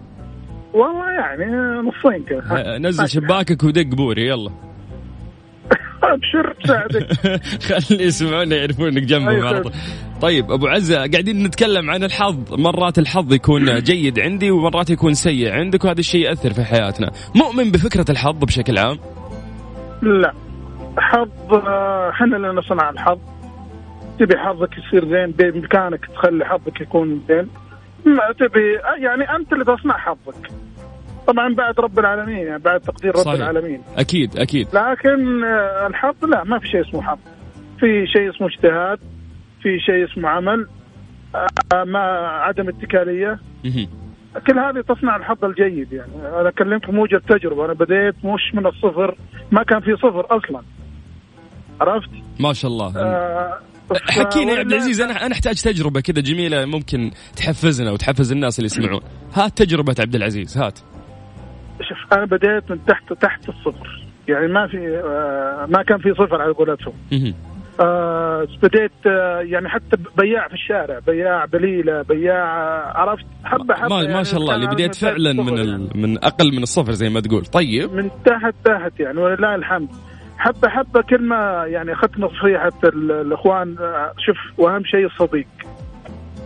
والله 0.74 1.12
يعني 1.12 1.46
نصين 1.90 2.24
كذا. 2.24 2.78
نزل 2.78 3.10
شباكك 3.10 3.64
ودق 3.64 3.96
بوري 3.96 4.28
يلا. 4.28 4.52
ابشر 6.04 6.56
ساعدك 6.68 7.14
خلي 7.68 8.04
يسمعونا 8.04 8.56
يعرفون 8.56 8.88
إنك 8.88 9.04
جنبهم 9.04 9.30
أيوة. 9.30 9.48
على 9.48 9.62
طول. 9.62 9.72
طيب 10.22 10.52
أبو 10.52 10.68
عزة 10.68 10.96
قاعدين 10.98 11.44
نتكلم 11.44 11.90
عن 11.90 12.04
الحظ. 12.04 12.54
مرات 12.60 13.00
الحظ 13.00 13.34
يكون 13.34 13.80
جيد 13.80 14.20
عندي 14.20 14.52
ومرات 14.52 14.90
يكون 14.90 15.14
سيء 15.14 15.52
عندك 15.52 15.86
وهذا 15.86 16.00
الشيء 16.00 16.22
يأثر 16.26 16.54
في 16.54 16.64
حياتنا. 16.64 17.12
مؤمن 17.36 17.72
بفكرة 17.72 18.06
الحظ 18.12 18.36
بشكل 18.46 18.78
عام؟ 18.78 18.98
لا. 20.02 20.34
حظ 20.98 21.54
آه، 21.54 22.10
إحنا 22.10 22.38
اللي 22.38 22.48
نصنع 22.48 22.90
الحظ. 22.90 23.20
تبي 24.20 24.38
حظك 24.38 24.70
يصير 24.78 25.06
زين 25.10 25.32
بإمكانك 25.32 26.06
تخلي 26.06 26.46
حظك 26.46 26.82
يكون 26.82 27.22
زين. 27.30 27.48
ما 28.06 28.32
تبي 28.40 28.74
يعني 28.98 29.36
أنت 29.36 29.54
اللي 29.54 29.66
تصنع 29.66 29.98
حظك. 29.98 30.52
طبعا 31.28 31.54
بعد 31.56 31.80
رب 31.80 32.00
العالمين 32.00 32.38
يعني 32.38 32.60
بعد 32.64 32.80
تقدير 32.80 33.12
رب 33.16 33.22
صحيح. 33.22 33.36
العالمين. 33.36 33.82
أكيد 33.98 34.38
أكيد. 34.38 34.68
لكن 34.74 35.44
آه، 35.44 35.88
الحظ 35.88 36.26
لا 36.26 36.44
ما 36.44 36.60
في 36.60 36.68
شيء 36.68 36.82
اسمه 36.82 37.02
حظ. 37.02 37.18
في 37.80 38.08
شيء 38.08 38.30
اسمه 38.30 38.48
اجتهاد 38.48 39.00
في 39.62 39.80
شيء 39.80 40.06
اسمه 40.06 40.30
عمل 40.30 40.68
آه، 41.74 41.84
ما 41.84 42.00
عدم 42.28 42.70
اتكالية. 42.70 43.40
كل 44.48 44.60
هذه 44.60 44.82
تصنع 44.82 45.16
الحظ 45.16 45.46
الجيد 45.46 45.94
يعني. 45.94 46.12
أنا 46.40 46.50
اكلمك 46.50 46.90
موجب 46.90 47.22
تجربة 47.30 47.66
أنا 47.66 47.74
بديت 47.74 48.16
مش 48.26 48.54
من 48.56 48.66
الصفر 48.66 49.16
ما 49.52 49.64
كان 49.64 49.80
في 49.80 49.96
صفر 49.96 50.26
أصلا. 50.30 50.62
عرفت؟ 51.82 52.10
ما 52.40 52.54
شاء 52.54 52.72
الله. 52.72 52.98
آه 52.98 53.60
حكينا 54.18 54.52
يا 54.52 54.60
عبد 54.60 54.72
العزيز 54.72 55.02
أنا 55.02 55.26
أنا 55.26 55.34
أحتاج 55.34 55.62
تجربة 55.62 56.02
كذا 56.02 56.22
جميلة 56.22 56.66
ممكن 56.66 57.12
تحفزنا 57.36 57.92
وتحفز 57.92 58.32
الناس 58.32 58.60
اللي 58.60 58.66
يسمعون. 58.66 59.02
هات 59.34 59.58
تجربة 59.58 59.96
عبد 60.00 60.16
العزيز 60.16 60.58
هات. 60.58 60.80
شوف 61.82 62.14
أنا 62.14 62.26
بديت 62.26 62.72
من 62.72 62.86
تحت 62.86 63.14
تحت 63.14 63.50
الصفر. 63.50 64.06
يعني 64.28 64.48
ما 64.48 64.68
في 64.68 64.78
آه 64.78 65.66
ما 65.70 65.84
كان 65.84 65.98
في 65.98 66.14
صفر 66.14 66.42
على 66.42 66.54
قولتهم. 66.54 66.94
آه 67.80 68.48
بديت 68.64 68.92
آه 69.06 69.40
يعني 69.40 69.70
حتى 69.70 69.98
بياع 70.18 70.48
في 70.48 70.54
الشارع 70.54 71.00
بياع 71.00 71.46
بليلة 71.46 72.02
بياع 72.02 72.46
عرفت؟ 73.00 73.26
حبه 73.44 73.74
حبة 73.74 73.96
ما, 73.96 74.02
يعني 74.02 74.14
ما 74.14 74.24
شاء 74.24 74.40
الله 74.40 74.56
اللي 74.56 74.68
بديت 74.68 74.96
فعلا 74.96 75.34
من 75.34 75.58
يعني. 75.58 75.90
من 75.96 76.18
أقل 76.24 76.52
من 76.56 76.64
الصفر 76.64 76.92
زي 76.92 77.10
ما 77.10 77.20
تقول. 77.20 77.46
طيب. 77.46 77.94
من 77.94 78.10
تحت 78.26 78.54
تحت 78.66 79.00
يعني 79.00 79.20
ولله 79.20 79.56
الحمد. 79.56 79.90
حبة 80.40 80.70
حبة 80.70 81.02
كل 81.02 81.22
ما 81.22 81.66
يعني 81.68 81.94
أخذت 81.94 82.20
نصيحة 82.20 82.72
ال- 82.84 83.12
الإخوان 83.12 83.76
آه، 83.80 84.14
شوف 84.18 84.38
وأهم 84.58 84.84
شيء 84.86 85.06
الصديق 85.06 85.48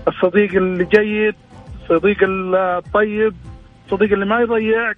الصديق 0.07 0.55
اللي 0.55 0.85
جيد 0.85 1.35
الصديق 1.83 2.17
الطيب 2.23 3.33
الصديق 3.85 4.13
اللي 4.13 4.25
ما 4.25 4.39
يضيعك. 4.41 4.97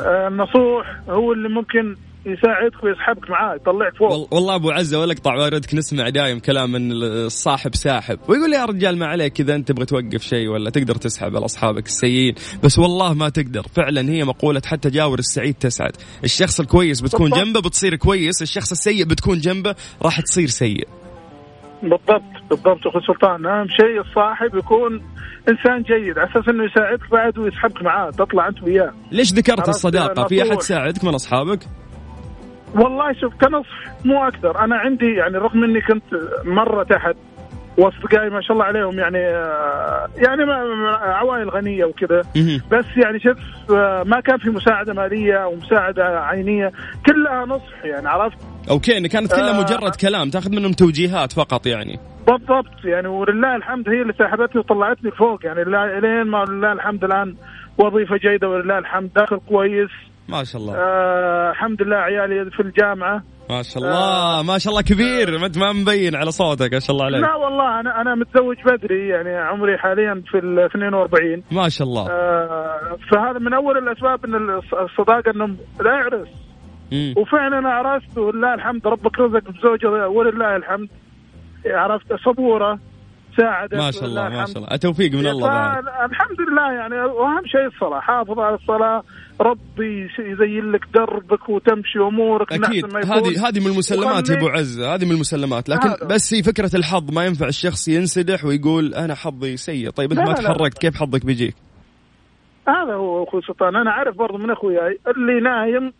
آه، 0.00 0.28
النصوح 0.28 0.96
هو 1.08 1.32
اللي 1.32 1.48
ممكن 1.48 1.96
يساعدك 2.26 2.84
ويسحبك 2.84 3.30
معاه 3.30 3.54
يطلعك 3.54 3.96
فوق. 3.96 4.12
وال- 4.12 4.26
والله 4.30 4.54
أبو 4.54 4.70
عزة 4.70 5.00
ولا 5.00 5.12
اقطع 5.12 5.34
واردك 5.34 5.74
نسمع 5.74 6.08
دايم 6.08 6.38
كلام 6.38 6.76
إن 6.76 6.92
الصاحب 6.92 7.74
ساحب. 7.74 8.18
ويقول 8.28 8.52
يا 8.52 8.64
رجال 8.64 8.98
ما 8.98 9.06
عليك 9.06 9.40
إذا 9.40 9.54
أنت 9.54 9.68
تبغى 9.68 9.84
توقف 9.86 10.22
شيء 10.22 10.48
ولا 10.48 10.70
تقدر 10.70 10.94
تسحب 10.94 11.36
على 11.36 11.44
اصحابك 11.44 11.86
السيئين. 11.86 12.34
بس 12.64 12.78
والله 12.78 13.14
ما 13.14 13.28
تقدر. 13.28 13.62
فعلا 13.76 14.10
هي 14.10 14.24
مقولة 14.24 14.62
حتى 14.66 14.90
جاور 14.90 15.18
السعيد 15.18 15.54
تسعد. 15.54 15.92
الشخص 16.24 16.60
الكويس 16.60 17.00
بتكون 17.00 17.30
بالضبط. 17.30 17.46
جنبه 17.46 17.60
بتصير 17.60 17.96
كويس. 17.96 18.42
الشخص 18.42 18.70
السيء 18.70 19.04
بتكون 19.04 19.38
جنبه 19.38 19.74
راح 20.02 20.20
تصير 20.20 20.46
سيء. 20.48 20.88
بالضبط 21.82 22.22
بالضبط. 22.50 22.86
أخوي 22.86 23.02
سلطان 23.06 23.46
أهم 23.46 23.68
شيء 23.68 24.00
الصاحب 24.00 24.54
يكون 24.56 25.02
إنسان 25.48 25.82
جيد 25.82 26.18
على 26.18 26.30
أساس 26.30 26.48
إنه 26.48 26.64
يساعدك 26.64 27.10
بعد 27.12 27.38
ويسحبك 27.38 27.82
معاه 27.82 28.10
تطلع 28.10 28.48
أنت 28.48 28.62
وياه. 28.62 28.92
ليش 29.12 29.32
ذكرت 29.32 29.68
الصداقة؟ 29.68 30.26
في 30.26 30.42
أحد. 30.42 30.60
ساعدك 30.60 31.04
من 31.04 31.14
أصحابك؟ 31.14 31.58
والله 32.74 33.12
شوف 33.12 33.34
كنصح 33.34 33.84
مو 34.04 34.28
أكثر 34.28 34.64
أنا 34.64 34.76
عندي 34.76 35.14
يعني 35.14 35.38
رغم 35.38 35.64
إني 35.64 35.80
كنت 35.80 36.04
مرة 36.44 36.82
تحت 36.82 37.16
وأصدقائي 37.78 38.30
ما 38.30 38.40
شاء 38.40 38.52
الله 38.52 38.64
عليهم 38.64 38.98
يعني 38.98 39.18
آه، 39.18 40.08
يعني 40.16 40.42
عوائل 40.92 41.50
غنية 41.50 41.84
وكذا. 41.84 42.20
بس 42.70 42.84
يعني 42.96 43.20
شوف 43.20 43.36
آه، 43.70 44.02
ما 44.06 44.20
كان 44.20 44.38
في 44.38 44.50
مساعدة 44.50 44.92
مالية 44.94 45.34
أو 45.44 45.54
مساعدة 45.56 46.20
عينية 46.20 46.72
كلها 47.06 47.44
نصح 47.44 47.84
يعني 47.84 48.08
عرفت 48.08 48.38
أوكي 48.70 48.98
إن 48.98 49.06
كانت 49.06 49.32
كلها 49.34 49.58
آه. 49.58 49.60
مجرد 49.60 49.96
كلام 49.96 50.30
تأخذ 50.30 50.50
منهم 50.50 50.72
توجيهات 50.72 51.32
فقط 51.32 51.66
يعني 51.66 51.98
بالضبط 52.26 52.84
يعني 52.84 53.08
ولله 53.08 53.56
الحمد 53.56 53.88
هي 53.88 54.02
اللي 54.02 54.12
سحبتني 54.18 54.60
وطلعتني 54.60 55.10
فوق 55.10 55.46
يعني 55.46 55.64
لين 56.00 56.22
ما 56.22 56.44
لله 56.48 56.72
الحمد 56.72 57.04
الآن 57.04 57.34
وظيفة 57.78 58.16
جيدة 58.16 58.48
ولله 58.48 58.78
الحمد 58.78 59.10
داخل 59.16 59.40
كويس 59.48 59.90
ما 60.28 60.44
شاء 60.44 60.62
الله. 60.62 60.74
آه 60.76 61.50
الحمد 61.50 61.82
لله 61.82 61.96
عيالي 61.96 62.50
في 62.50 62.60
الجامعة. 62.60 63.22
ما 63.50 63.62
شاء 63.62 63.82
الله 63.82 64.42
ما 64.42 64.58
شاء 64.58 64.70
الله 64.70 64.82
كبير 64.82 65.38
ما 65.38 65.46
أنت 65.46 65.58
ما 65.58 65.72
مبين 65.72 66.14
على 66.16 66.30
صوتك 66.30 66.72
ما 66.74 66.80
شاء 66.80 66.90
الله 66.96 67.04
عليك. 67.04 67.22
لا 67.22 67.34
والله 67.34 67.80
أنا 67.80 68.00
أنا 68.00 68.14
متزوج 68.14 68.56
بدري 68.66 69.08
يعني 69.08 69.36
عمري 69.36 69.78
حاليا 69.78 70.22
في 70.30 70.38
ال 70.38 70.58
42 70.58 71.42
ما 71.52 71.68
شاء 71.68 71.88
الله. 71.88 72.10
آه 72.10 72.98
فهذا 73.12 73.38
من 73.38 73.54
أول 73.54 73.78
الأسباب 73.78 74.24
إن 74.24 74.60
الص- 74.60 74.74
الصداقة 74.74 75.30
إنه 75.30 75.56
لا 75.80 75.92
يعرس. 75.92 76.28
مم. 76.92 77.14
وفعلا 77.16 77.58
أنا 77.58 77.68
عرست 77.72 78.18
ولله 78.18 78.54
الحمد 78.54 78.86
ربك 78.86 79.18
رزق 79.18 79.50
بزوجه 79.50 80.08
ولله 80.08 80.56
الحمد. 80.56 80.88
عرفت 81.66 82.12
صبوره 82.24 82.78
ساعدت 83.36 83.74
ما 83.74 83.90
شاء 83.90 84.04
الله 84.04 84.28
ما. 84.28 84.46
شاء 84.46 84.56
الله. 84.56 84.68
التوفيق 84.72 85.12
من 85.12 85.26
الله 85.26 85.78
الحمد 86.04 86.40
لله 86.50 86.72
يعني 86.72 86.94
وأهم 86.94 87.46
شيء 87.46 87.66
الصلاة 87.66 88.00
حافظ 88.00 88.38
على 88.38 88.54
الصلاة 88.54 89.02
ربي 89.42 90.08
يزين 90.18 90.72
لك 90.72 90.84
دربك 90.94 91.48
وتمشي 91.48 91.98
أمورك 91.98 92.52
أكيد. 92.52 92.84
هذه 92.96 93.48
هذه 93.48 93.60
من 93.60 93.66
المسلمات 93.66 94.30
يا 94.30 94.36
أبو 94.38 94.48
عزة 94.48 94.94
هذه 94.94 95.04
من 95.04 95.10
المسلمات 95.10 95.68
لكن 95.68 95.88
هذا. 95.88 96.06
بس 96.06 96.34
هي 96.34 96.42
فكرة 96.42 96.70
الحظ 96.76 97.12
ما 97.12 97.24
ينفع 97.24 97.48
الشخص 97.48 97.88
ينسدح 97.88 98.44
ويقول 98.44 98.94
أنا 98.94 99.14
حظي 99.14 99.56
سيء 99.56 99.90
طيب 99.90 100.12
أنت 100.12 100.20
ما. 100.20 100.32
تحركت 100.32 100.78
كيف 100.78 100.96
حظك 100.96 101.26
بيجيك 101.26 101.54
هذا 102.68 102.94
هو 102.94 103.24
أخوي 103.24 103.42
سلطان 103.42 103.76
أنا 103.76 103.90
عارف 103.90 104.16
برضه 104.16 104.38
من 104.38 104.50
اخوياي 104.50 104.98
اللي 105.08 105.40
نايم 105.40 105.92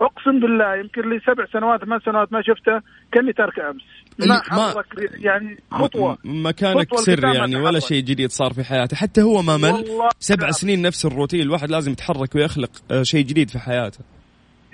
أقسم 0.00 0.40
بالله 0.40 0.76
يمكن 0.76 1.10
لي 1.10 1.20
سبع 1.20 1.46
سنوات 1.52 1.80
ثمان 1.84 2.00
سنوات 2.00 2.32
ما 2.32 2.42
شفته 2.42 2.80
كأني 3.12 3.32
ترك 3.32 3.58
أمس 3.60 3.82
ما 4.18 4.42
ما- 4.52 4.84
يعني 5.14 5.58
خطوة 5.70 6.18
مكانك 6.24 6.86
خطوة 6.88 6.98
سر 6.98 7.24
يعني 7.34 7.56
ولا. 7.56 7.78
شيء 7.80 8.02
جديد 8.02 8.30
صار 8.30 8.52
في 8.52 8.64
حياته 8.64 8.96
حتى 8.96 9.22
هو 9.22 9.42
ما 9.42 9.56
مل 9.56 9.84
سبع 10.18 10.42
نعم. 10.42 10.52
سنين 10.52 10.82
نفس 10.82 11.06
الروتين 11.06 11.40
الواحد 11.40 11.70
لازم 11.70 11.92
يتحرك 11.92 12.34
ويخلق 12.34 12.70
آه، 12.90 13.02
شيء 13.02 13.24
جديد 13.24 13.50
في 13.50 13.58
حياته 13.58 13.98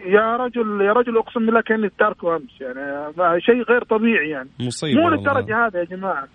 يا 0.07 0.37
رجل 0.37 0.80
يا 0.80 0.92
رجل 0.92 1.18
أقسم 1.18 1.47
بالله 1.47 1.61
كأني 1.61 1.90
تاركه 1.99 2.37
أمس 2.37 2.61
يعني 2.61 3.40
شيء 3.40 3.62
غير 3.62 3.85
طبيعي 3.85 4.30
يعني 4.30 4.49
مصيبة 4.61 5.00
مو. 5.00 5.09
للدرجة 5.09 5.66
هذا 5.66 5.78
يا 5.80 5.85
جماعة 5.85 6.28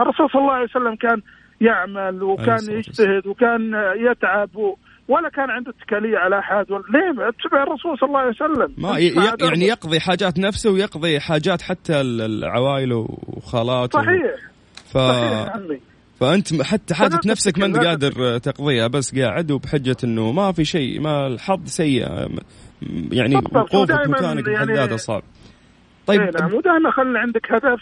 الرسول 0.00 0.30
صلى 0.30 0.40
الله 0.42 0.52
عليه 0.52 0.64
وسلم 0.70 0.94
كان 0.94 1.22
يعمل 1.60 2.22
وكان 2.22 2.70
يجتهد 2.70 3.26
وكان 3.26 3.72
يتعب 4.10 4.56
و... 4.56 4.76
ولا 5.10 5.28
كان 5.28 5.50
عنده 5.50 5.72
اتكالية 5.82 6.18
على 6.18 6.38
أحد. 6.38 6.70
ولا 6.70 6.82
ليه؟ 6.92 7.28
اتبع 7.28 7.62
الرسول 7.62 7.98
صلى 7.98 8.06
الله 8.08 8.18
عليه 8.18 8.30
وسلم. 8.30 8.74
ما 8.78 8.98
يعني 9.48 9.64
يقضي 9.66 10.00
حاجات 10.00 10.38
نفسه 10.38 10.70
ويقضي 10.70 11.20
حاجات 11.20 11.62
حتى 11.62 12.00
ال- 12.00 12.20
العوائل 12.22 12.92
وخالاته 12.92 13.98
صحيح. 13.98 14.34
ف... 14.92 14.98
صحيح 14.98 15.48
عمي. 15.56 15.80
فأنت 16.20 16.62
حتى 16.62 16.94
حاجة 16.94 17.20
نفسك 17.26 17.58
ما 17.58 17.66
أنت 17.66 17.76
قادر 17.78 18.38
تقضيها 18.38 18.86
بس 18.86 19.18
قاعد 19.18 19.50
وبحجة 19.50 19.96
إنه 20.04 20.32
ما 20.32 20.52
في 20.52 20.64
شيء 20.64 21.00
ما 21.00 21.26
الحظ 21.26 21.66
سيء. 21.66 22.06
يعني 23.12 23.36
وقوفك 23.36 23.90
مكانك 24.08 24.20
يعني- 24.20 24.42
بحد 24.42 24.70
ذاته 24.70 24.96
صعب 24.96 25.22
طيب 26.06 26.20
طيب 26.20 26.40
نعم. 26.40 26.54
ودائما 26.54 26.90
خلي 26.90 27.18
عندك 27.18 27.52
هدف. 27.52 27.80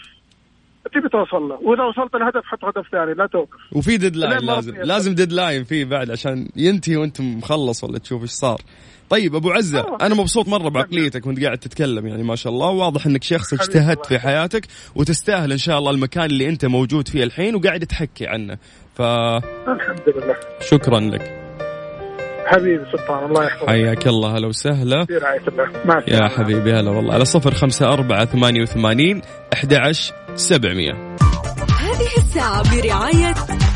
تبي 0.93 1.09
توصل 1.09 1.49
له. 1.49 1.59
وإذا 1.61 1.83
وصلت 1.83 2.15
الهدف 2.15 2.45
حط 2.45 2.65
هدف 2.65 2.91
ثاني 2.91 3.13
لا 3.13 3.27
توقف. 3.27 3.59
وفي 3.71 3.97
deadline 3.97 4.45
لازم 4.45 4.75
لازم 4.75 5.15
deadline 5.15 5.63
فيه 5.63 5.85
بعد 5.85 6.11
عشان 6.11 6.49
ينتهي 6.55 6.95
وأنت 6.95 7.21
مخلص 7.21 7.83
ولا 7.83 7.99
تشوف 7.99 8.21
إيش 8.21 8.29
صار. 8.31 8.61
طيب 9.09 9.35
أبو 9.35 9.51
عزة 9.51 9.79
آه. 9.79 9.97
أنا 10.01 10.15
مبسوط 10.15 10.47
مرة 10.47 10.69
بعقليتك 10.69 11.27
وأنت 11.27 11.43
قاعد 11.43 11.57
تتكلم 11.57 12.07
يعني 12.07 12.23
ما 12.23 12.35
شاء 12.35 12.53
الله. 12.53 12.69
واضح 12.69 13.05
إنك 13.05 13.23
شخص 13.23 13.53
اجتهدت 13.53 14.05
في 14.05 14.19
حياتك 14.19 14.65
وتستاهل 14.95 15.51
إن 15.51 15.57
شاء 15.57 15.79
الله 15.79 15.91
المكان 15.91 16.25
اللي 16.25 16.49
أنت 16.49 16.65
موجود 16.65 17.07
فيه 17.07 17.23
الحين 17.23 17.55
وقاعد 17.55 17.85
تحكي 17.85 18.27
عنه. 18.27 18.57
الحمد 18.99 20.03
لله. 20.07 20.35
فشكرا 20.59 20.99
لك. 20.99 21.35
حبيبي 22.45 22.85
سلطان 22.91 23.25
الله 23.25 23.45
يحفظك. 23.45 23.69
حياك 23.69 24.07
الله 24.07 24.37
هلا 24.37 24.47
وسهلا. 24.47 25.05
في 25.05 25.17
رعاية 25.17 25.47
الله. 25.47 25.71
مع 25.85 26.03
يا. 26.07 26.27
حبيبي 26.27 26.73
هلا 26.73 26.91
والله. 26.91 27.13
على 27.13 27.25
صفر 27.25 27.53
خمسة 27.53 27.93
أربعة 27.93 28.25
ثمانية 28.25 28.61
وثمانين 28.61 29.21
أحد 29.53 29.73
عشر 29.73 30.13
سبعمية. 30.39 31.15
هذه 31.79 32.09
الساعة 32.17 32.75
برعاية 32.75 33.33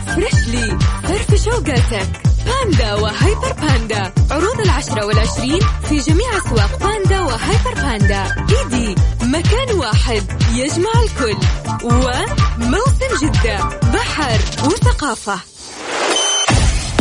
فريشلي 0.07 0.77
فرفش 1.03 1.43
أوقاتك 1.45 2.07
باندا 2.45 2.93
وهيبر 2.93 3.53
باندا. 3.61 4.13
عروض 4.31 4.59
العشرة 4.59 5.05
والعشرين 5.05 5.59
في 5.89 5.97
جميع 5.97 6.37
أسواق 6.37 6.79
باندا 6.79 7.21
وهيبر 7.21 7.73
باندا. 7.75 8.35
إيدي 8.49 8.95
مكان 9.21 9.75
واحد 9.75 10.23
يجمع 10.53 10.91
الكل. 11.03 11.37
وموسم 11.83 13.11
جدة. 13.21 13.69
بحر 13.93 14.39
وثقافة. 14.65 15.39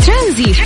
ترانزيت 0.06 0.56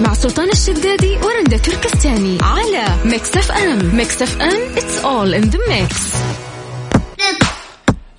مع 0.00 0.14
سلطان 0.14 0.50
الشدادي 0.50 1.16
ورندا 1.16 1.56
تركستاني. 1.56 2.38
على 2.42 2.84
ميكس 3.04 3.36
أف 3.36 3.52
أم. 3.52 3.96
ميكس 3.96 4.22
أف 4.22 4.40
أم. 4.40 4.74
It's 4.76 5.04
all 5.04 5.42
in 5.42 5.50
the 5.50 5.58
mix. 5.68 5.94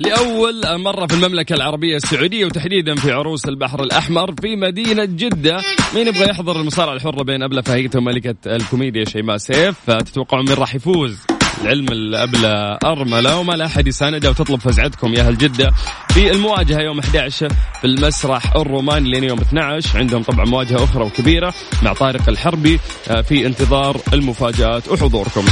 لأول 0.06 0.78
مرة 0.78 1.08
في 1.08 1.14
المملكة 1.14 1.54
العربية 1.54 1.96
السعودية 1.96 2.46
وتحديدا 2.46 2.96
في 2.96 3.12
عروس 3.12 3.46
البحر 3.46 3.84
الأحمر 3.84 4.34
في 4.42 4.56
مدينة 4.56 5.06
جدة. 5.06 5.62
مين 5.96 6.08
يبغى 6.08 6.30
يحضر 6.30 6.62
المصارعة 6.62 6.94
الحرة 6.94 7.24
بين 7.24 7.44
أبلة 7.44 7.62
فهيتة 7.62 8.00
وملكة 8.00 8.36
الكوميديا 8.46 9.06
شيماء 9.06 9.38
سيف؟ 9.38 9.76
فتتوقعون 9.88 10.46
مين 10.46 10.58
راح 10.58 10.76
يفوز؟ 10.76 11.18
العلم 11.62 11.86
الأبلة 11.92 12.78
أرملة. 12.86 13.38
وما 13.38 13.54
لا 13.54 13.66
أحد 13.66 13.88
يساندها 13.88 14.30
وتطلب 14.30 14.60
فزعتكم 14.60 15.14
يا 15.14 15.22
أهل 15.22 15.38
جدة. 15.38 15.72
في 16.10 16.32
المواجهة 16.32 16.80
يوم 16.80 17.00
11 17.00 17.50
في 17.82 17.88
المسرح 17.88 18.56
الروماني 18.56 19.12
لين 19.12 19.24
يوم 19.24 19.40
12 19.40 20.00
عندهم 20.00 20.24
طبعا 20.24 20.46
مواجهة 20.46 20.84
أخرى 20.84 21.04
وكبيرة 21.04 21.54
مع 21.84 21.94
طارق 21.94 22.30
الحربي. 22.30 22.80
آه، 23.10 23.22
في 23.22 23.46
انتظار 23.46 23.98
المفاجآت 24.14 24.88
وحضوركم. 24.90 25.46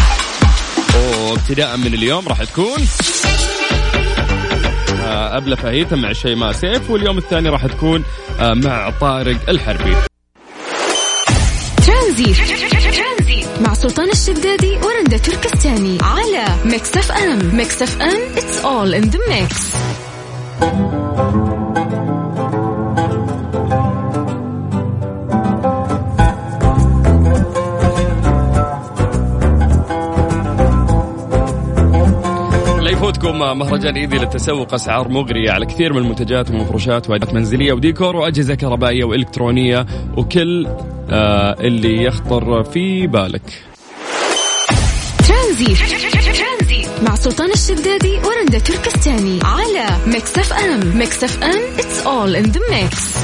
وابتداء 0.95 1.77
من 1.77 1.93
اليوم 1.93 2.27
راح 2.27 2.43
تكون 2.43 2.77
أبلة 5.11 5.55
فهيتة 5.55 5.95
مع 5.95 6.13
شيماء 6.13 6.51
سيف 6.51 6.89
واليوم 6.89 7.17
الثاني 7.17 7.49
راح 7.49 7.65
تكون 7.65 8.03
آه، 8.39 8.53
مع 8.53 8.89
طارق 9.01 9.37
الحربي. 9.49 9.95
ترانزيت. 11.87 12.37
مع 13.61 13.73
سلطان 13.73 14.09
الشدادي 14.09 14.77
ورندا 14.77 15.17
تركستاني 15.17 15.97
على 16.01 16.45
ميكس 16.65 16.97
اف 16.97 17.11
ام. 17.11 17.55
ميكس 17.55 17.81
اف 17.81 18.01
ام 18.01 18.35
it's 18.35 18.63
all 18.63 18.93
in 19.03 19.11
the 19.11 19.19
mix. 19.31 19.75
مهرجان 33.53 33.95
إيدي 33.95 34.17
للتسوق 34.17 34.73
أسعار 34.73 35.07
مغرية 35.07 35.51
على 35.51 35.65
كثير 35.65 35.93
من 35.93 35.99
المنتجات 35.99 36.51
ومفروشات 36.51 37.09
وادوات 37.09 37.33
منزلية 37.33 37.73
وديكور 37.73 38.15
وأجهزة 38.15 38.55
كهربائية 38.55 39.03
وإلكترونية 39.03 39.85
وكل 40.17 40.67
آه 41.09 41.55
اللي 41.59 42.03
يخطر 42.03 42.63
في 42.63 43.07
بالك. 43.07 43.41
ترانزيت. 45.27 45.77
مع 47.07 47.15
سلطان 47.15 47.51
الشدادي 47.51 48.17
ورندا 48.17 48.59
تركستاني 48.59 49.39
على 49.43 49.97
ميكس 50.07 50.37
أف 50.37 50.53
أم. 50.53 50.97
ميكس 50.97 51.23
أف 51.23 51.43
أم 51.43 51.61
it's 51.77 52.05
all 52.05 52.35
in 52.45 52.51
the 52.51 52.59
mix. 52.71 53.17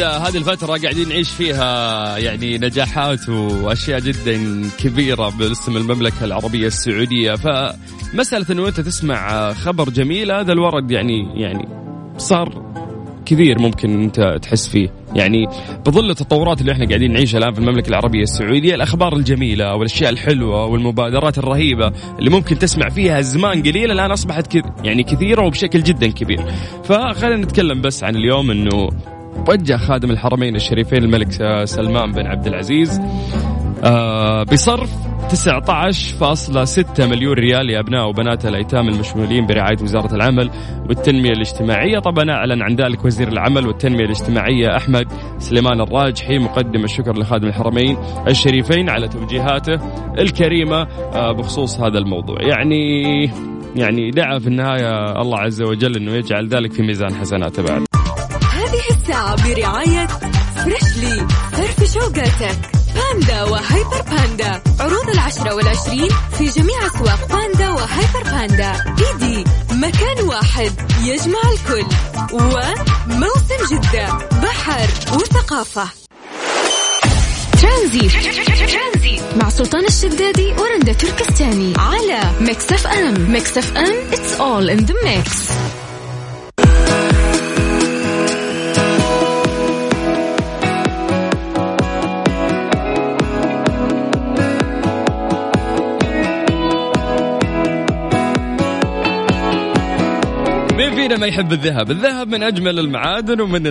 آه، 0.00 0.18
هذه 0.18 0.36
الفترة 0.36 0.76
قاعدين 0.76 1.08
نعيش 1.08 1.30
فيها 1.30 2.18
يعني 2.18 2.58
نجاحات 2.58 3.28
وأشياء 3.28 4.00
جدا 4.00 4.62
كبيرة 4.78 5.28
باسم 5.28 5.76
المملكة 5.76 6.24
العربية 6.24 6.66
السعودية. 6.66 7.34
فمسألة 7.34 8.46
إنه 8.50 8.68
أنت 8.68 8.80
تسمع 8.80 9.52
خبر 9.52 9.90
جميل 9.90 10.32
هذا 10.32 10.52
الورد 10.52 10.90
يعني 10.90 11.42
يعني 11.42 11.68
صار 12.16 12.68
كثير 13.26 13.58
ممكن 13.58 14.02
أنت 14.02 14.38
تحس 14.42 14.68
فيه. 14.68 14.88
يعني 15.14 15.46
بظل 15.86 16.10
التطورات 16.10 16.60
اللي 16.60 16.72
إحنا 16.72 16.86
قاعدين 16.86 17.12
نعيشها 17.12 17.38
الآن 17.38 17.52
في 17.52 17.58
المملكة 17.58 17.88
العربية 17.88 18.22
السعودية 18.22 18.74
الأخبار 18.74 19.16
الجميلة 19.16 19.74
والأشياء 19.74 20.10
الحلوة 20.10 20.64
والمبادرات 20.64 21.38
الرهيبة 21.38 21.92
اللي 22.18 22.30
ممكن 22.30 22.58
تسمع 22.58 22.88
فيها 22.88 23.20
زمان 23.20 23.62
قليل 23.62 23.90
الآن 23.90 24.10
أصبحت 24.10 24.56
كث 24.56 24.64
يعني 24.84 25.02
كثيرة 25.02 25.46
وبشكل 25.46 25.82
جدا 25.82 26.06
كبير. 26.10 26.44
فخلينا 26.84 27.36
نتكلم 27.36 27.80
بس 27.80 28.04
عن 28.04 28.16
اليوم 28.16 28.50
إنه 28.50 28.90
وجه 29.48 29.76
خادم 29.76 30.10
الحرمين 30.10 30.56
الشريفين 30.56 31.04
الملك 31.04 31.32
سلمان 31.64 32.12
بن 32.12 32.26
عبد 32.26 32.46
العزيز 32.46 33.00
آه 33.84 34.42
بصرف 34.42 34.90
19.6 35.28 37.00
مليون 37.00 37.34
ريال 37.34 37.66
لابناء 37.66 38.08
وبنات 38.08 38.46
الأيتام 38.46 38.88
المشمولين 38.88 39.46
برعاية 39.46 39.76
وزارة 39.82 40.14
العمل 40.14 40.50
والتنمية 40.88 41.30
الاجتماعية، 41.30 41.98
طبعا 41.98 42.30
أعلن 42.30 42.62
عن 42.62 42.74
ذلك 42.74 43.04
وزير 43.04 43.28
العمل 43.28 43.66
والتنمية 43.66 44.04
الاجتماعية 44.04 44.76
أحمد 44.76 45.06
سليمان 45.38 45.80
الراجحي 45.80 46.38
مقدم 46.38 46.84
الشكر 46.84 47.18
لخادم 47.18 47.46
الحرمين 47.48 47.96
الشريفين 48.28 48.90
على 48.90 49.08
توجيهاته 49.08 49.78
الكريمة 50.18 50.82
آه 51.14 51.32
بخصوص 51.32 51.80
هذا 51.80 51.98
الموضوع، 51.98 52.36
يعني 52.42 53.22
يعني 53.76 54.10
دعا 54.10 54.38
في 54.38 54.46
النهاية 54.46 55.20
الله 55.22 55.38
عز 55.38 55.62
وجل 55.62 55.96
إنه 55.96 56.12
يجعل 56.12 56.48
ذلك 56.48 56.72
في 56.72 56.82
ميزان 56.82 57.14
حسناته 57.14 57.62
بعد. 57.62 57.87
برعاية 59.18 60.06
فريشلي 60.56 61.26
فرفش 61.52 61.92
أوقاتك 61.94 62.58
باندا 62.94 63.42
وهيبر 63.42 64.02
باندا 64.02 64.62
عروض 64.80 65.08
العشرة 65.08 65.54
والعشرين 65.54 66.10
في 66.38 66.44
جميع 66.44 66.86
أسواق 66.86 67.28
باندا 67.28 67.70
وهيبر 67.70 68.22
باندا 68.24 68.84
إيدي 68.98 69.44
مكان 69.72 70.24
واحد 70.24 70.72
يجمع 71.02 71.38
الكل. 71.52 71.86
وموسم 72.32 73.60
جدة. 73.70 74.18
بحر 74.42 74.88
وثقافة. 75.12 75.88
ترانزيت 77.62 78.12
مع 79.36 79.48
سلطان 79.48 79.84
الشدادي 79.86 80.52
ورندا 80.52 80.92
تركستاني. 80.92 81.72
على 81.78 82.20
ميكس 82.40 82.72
أف 82.72 82.86
أم. 82.86 83.32
ميكس 83.32 83.58
أف 83.58 83.76
أم. 83.76 83.94
It's 84.12 84.40
all 84.40 84.78
in 84.78 84.86
the 84.86 84.94
mix. 85.04 85.52
مين 101.08 101.20
ما 101.20 101.26
يحب 101.26 101.52
الذهب. 101.52 101.90
الذهب 101.90 102.28
من 102.28 102.42
أجمل 102.42 102.78
المعادن 102.78 103.40
ومن 103.40 103.66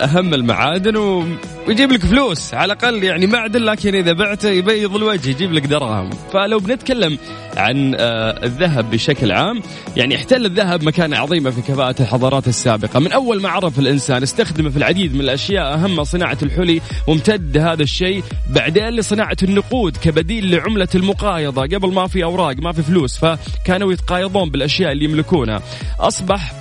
أهم 0.00 0.34
المعادن 0.34 0.96
ويجيب 0.96 1.92
لك 1.92 2.00
فلوس. 2.00 2.54
على 2.54 2.72
الأقل 2.72 3.04
يعني 3.04 3.26
معدن 3.26 3.60
لكن 3.62 3.94
إذا 3.94 4.12
بعته 4.12 4.48
يبيض 4.48 4.96
الوجه 4.96 5.30
يجيب 5.30 5.52
لك 5.52 5.66
دراهم. 5.66 6.10
فلو 6.32 6.58
بنتكلم 6.58 7.18
عن 7.56 7.94
آه، 7.98 8.44
الذهب 8.44 8.90
بشكل 8.90 9.32
عام 9.32 9.62
يعني 9.96 10.16
احتل 10.16 10.46
الذهب 10.46 10.82
مكانة 10.82 11.16
عظيمة 11.16 11.50
في 11.50 11.60
كفاءة 11.60 11.94
الحضارات 12.02 12.48
السابقة. 12.48 13.00
من 13.00 13.12
أول 13.12 13.42
ما 13.42 13.48
عرف 13.48 13.78
الإنسان 13.78 14.22
استخدمه 14.22 14.70
في 14.70 14.76
العديد 14.76 15.14
من 15.14 15.20
الأشياء 15.20 15.74
أهمها 15.74 16.04
صناعة 16.04 16.38
الحلي 16.42 16.80
وامتد 17.06 17.58
هذا 17.58 17.82
الشيء. 17.82 18.22
بعدين 18.50 18.88
لصناعة 18.88 19.36
النقود 19.42 19.96
كبديل 19.96 20.50
لعملة 20.50 20.88
المقايضة. 20.94 21.62
قبل 21.62 21.92
ما 21.92 22.06
في 22.06 22.24
أوراق 22.24 22.56
ما 22.58 22.72
في 22.72 22.82
فلوس 22.82 23.18
فكانوا 23.18 23.92
يتقايضون 23.92 24.50
بالأشياء 24.50 24.92
اللي 24.92 25.04
يملكونها. 25.04 25.62
أصبح 26.00 26.55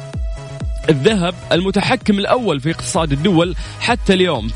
الذهب 0.89 1.35
المتحكم 1.51 2.19
الأول 2.19 2.59
في 2.59 2.71
اقتصاد 2.71 3.11
الدول 3.11 3.55
حتى 3.79 4.13
اليوم 4.13 4.49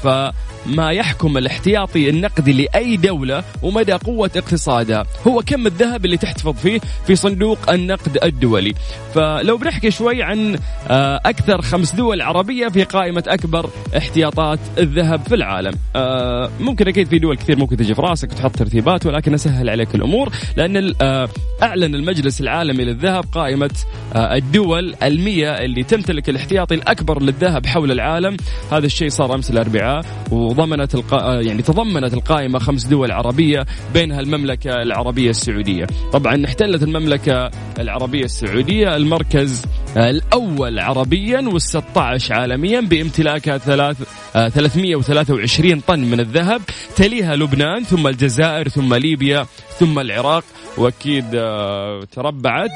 فما 0.65 0.91
يحكم 0.91 1.37
الاحتياطي 1.37 2.09
النقدي 2.09 2.53
لأي 2.53 2.97
دولة 2.97 3.43
ومدى 3.61 3.93
قوة 3.93 4.31
اقتصادها 4.35 5.05
هو 5.27 5.41
كم 5.41 5.67
الذهب 5.67 6.05
اللي 6.05 6.17
تحتفظ 6.17 6.53
فيه 6.53 6.79
في 7.07 7.15
صندوق 7.15 7.71
النقد 7.71 8.17
الدولي. 8.23 8.73
فلو 9.15 9.57
بنحكي 9.57 9.91
شوي 9.91 10.23
عن 10.23 10.57
آه، 10.87 11.21
أكثر 11.25 11.61
خمس 11.61 11.95
دول 11.95 12.21
عربية 12.21 12.67
في 12.67 12.83
قائمة 12.83 13.23
أكبر 13.27 13.69
احتياطات 13.97 14.59
الذهب 14.77 15.21
في 15.27 15.35
العالم. 15.35 15.73
آه، 15.95 16.49
ممكن 16.59 16.87
أكيد 16.87 17.07
في 17.07 17.19
دول 17.19 17.37
كثير 17.37 17.57
ممكن 17.57 17.77
تجي 17.77 17.95
في 17.95 18.01
راسك 18.01 18.31
وتحط 18.31 18.55
ترتيبات 18.55 19.05
ولكن 19.05 19.33
أسهل 19.33 19.69
عليك 19.69 19.95
الأمور 19.95 20.29
لأن 20.57 20.93
آه، 21.01 21.29
أعلن 21.63 21.95
المجلس 21.95 22.41
العالمي 22.41 22.83
للذهب 22.85 23.25
قائمة 23.31 23.71
الدول 24.15 24.95
المية 25.03 25.49
اللي 25.49 25.83
تمتلك 25.83 26.29
الاحتياطي 26.29 26.75
الأكبر 26.75 27.21
للذهب 27.21 27.65
حول 27.65 27.91
العالم. 27.91 28.37
هذا 28.71 28.85
الشيء 28.85 29.09
صار 29.09 29.35
أمس 29.35 29.51
الأربعاء 29.51 30.05
وضمنت 30.49 30.95
القا... 30.95 31.17
آه، 31.17 31.41
يعني 31.41 31.61
تضمنت 31.61 32.13
القائمة 32.13 32.59
خمس 32.59 32.85
دول 32.85 33.11
عربية 33.11 33.65
بينها 33.93 34.19
المملكة 34.19 34.81
العربية 34.81 35.29
السعودية. 35.29 35.87
طبعا 36.13 36.45
احتلت 36.45 36.83
المملكة 36.83 37.51
العربية 37.79 38.23
السعودية 38.23 38.95
المركز 38.95 39.65
آه، 39.97 40.09
الأول 40.09 40.79
عربيا 40.79 41.49
وال16 41.49 42.31
عالميا 42.31 42.81
بامتلاكها 42.81 43.57
ثلاث 43.57 43.97
آه، 44.35 44.49
323 44.49 45.79
طن 45.79 45.99
من 45.99 46.19
الذهب 46.19 46.61
تليها 46.95 47.35
لبنان 47.35 47.83
ثم 47.83 48.07
الجزائر 48.07 48.67
ثم 48.69 48.93
ليبيا 48.93 49.45
ثم 49.79 49.99
العراق. 49.99 50.43
وأكيد 50.77 51.25
آه، 51.35 52.03
تربعت. 52.11 52.71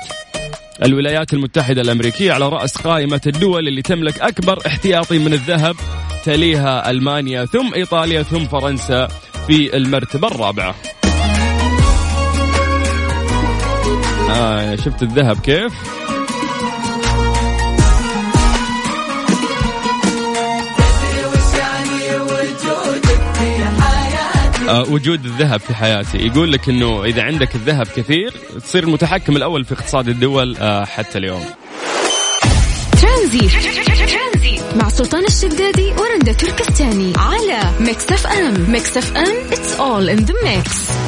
الولايات 0.81 1.33
المتحدة 1.33 1.81
الأمريكية 1.81 2.33
على 2.33 2.49
رأس 2.49 2.77
قائمة 2.77 3.21
الدول 3.27 3.67
اللي 3.67 3.81
تملك 3.81 4.19
أكبر 4.19 4.59
احتياطي 4.67 5.19
من 5.19 5.33
الذهب 5.33 5.75
تليها 6.23 6.89
ألمانيا 6.89 7.45
ثم 7.45 7.73
إيطاليا 7.73 8.23
ثم 8.23 8.45
فرنسا 8.45 9.07
في 9.47 9.77
المرتبة 9.77 10.27
الرابعة 10.27 10.75
آه 14.29 14.75
شفت 14.75 15.03
الذهب 15.03 15.39
كيف؟ 15.39 15.73
وجود 24.81 25.25
الذهب 25.25 25.59
في 25.59 25.73
حياتي. 25.73 26.17
يقول 26.17 26.51
لك 26.51 26.69
إنه 26.69 27.03
إذا 27.03 27.23
عندك 27.23 27.55
الذهب 27.55 27.87
كثير 27.95 28.33
تصير 28.63 28.83
المتحكم 28.83 29.35
الأول 29.35 29.65
في 29.65 29.73
اقتصاد 29.73 30.07
الدول 30.07 30.57
آه، 30.57 30.85
حتى 30.85 31.17
اليوم. 31.17 31.43
ترانزيت. 33.01 33.51
مع 34.75 34.89
سلطان 34.89 35.25
الشدادي 35.25 35.91
ورندا 35.91 36.33
تركستاني 36.33 37.13
على 37.17 37.59
Mix 37.79 38.11
FM. 38.11 38.71
Mix 38.71 38.97
FM 38.97 39.49
it's 39.51 39.79
all 39.79 40.19
in 40.19 40.25
the 40.25 40.33
mix. 40.33 41.02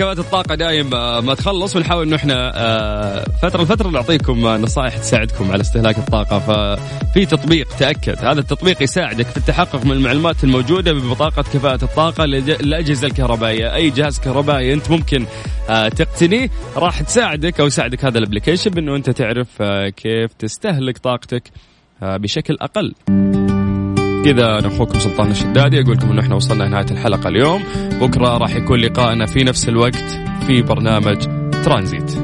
كفاءة 0.00 0.20
الطاقة 0.20 0.54
دايم 0.54 0.94
آه، 0.94 1.20
ما 1.20 1.34
تخلص 1.34 1.76
ونحاول 1.76 2.06
إنه 2.06 2.16
إحنا 2.16 2.52
آه، 2.54 3.24
فترة 3.42 3.62
لفترة 3.62 3.88
نعطيكم 3.88 4.46
آه، 4.46 4.56
نصائح 4.56 4.96
تساعدكم 4.98 5.52
على 5.52 5.60
استهلاك 5.60 5.98
الطاقة. 5.98 6.38
ففي 6.38 7.26
تطبيق 7.26 7.76
تأكد 7.78 8.24
هذا 8.24 8.40
التطبيق 8.40 8.82
يساعدك 8.82 9.26
في 9.26 9.36
التحقق 9.36 9.84
من 9.84 9.92
المعلومات 9.92 10.44
الموجودة 10.44 10.92
ببطاقة 10.92 11.42
كفاءة 11.42 11.84
الطاقة 11.84 12.24
لج- 12.26 12.62
للأجهزة 12.62 13.06
الكهربائية. 13.06 13.74
أي 13.74 13.90
جهاز 13.90 14.18
كهربائي 14.20 14.72
أنت 14.74 14.90
ممكن 14.90 15.26
تقتنيه 15.68 16.50
راح 16.76 17.02
تساعدك 17.02 17.60
أو 17.60 17.66
يساعدك 17.66 18.04
هذا 18.04 18.18
الأبلكيشن 18.18 18.70
بأنه 18.70 18.96
أنت 18.96 19.10
تعرف 19.10 19.62
كيف 19.96 20.32
تستهلك 20.38 20.98
طاقتك 20.98 21.42
بشكل 22.02 22.56
أقل. 22.60 22.94
كذا 24.24 24.58
أنا 24.58 24.66
أخوكم 24.66 24.98
سلطان 24.98 25.30
الشدادي 25.30 25.80
أقول 25.80 25.96
لكم 25.96 26.10
إنه 26.10 26.20
إحنا 26.20 26.34
وصلنا 26.34 26.64
لنهاية 26.64 26.86
الحلقة 26.90 27.28
اليوم. 27.28 27.62
بكرة 28.00 28.38
راح 28.38 28.56
يكون 28.56 28.80
لقائنا 28.80 29.26
في 29.26 29.44
نفس 29.44 29.68
الوقت 29.68 30.04
في 30.46 30.62
برنامج 30.62 31.16
ترانزيت. 31.64 32.20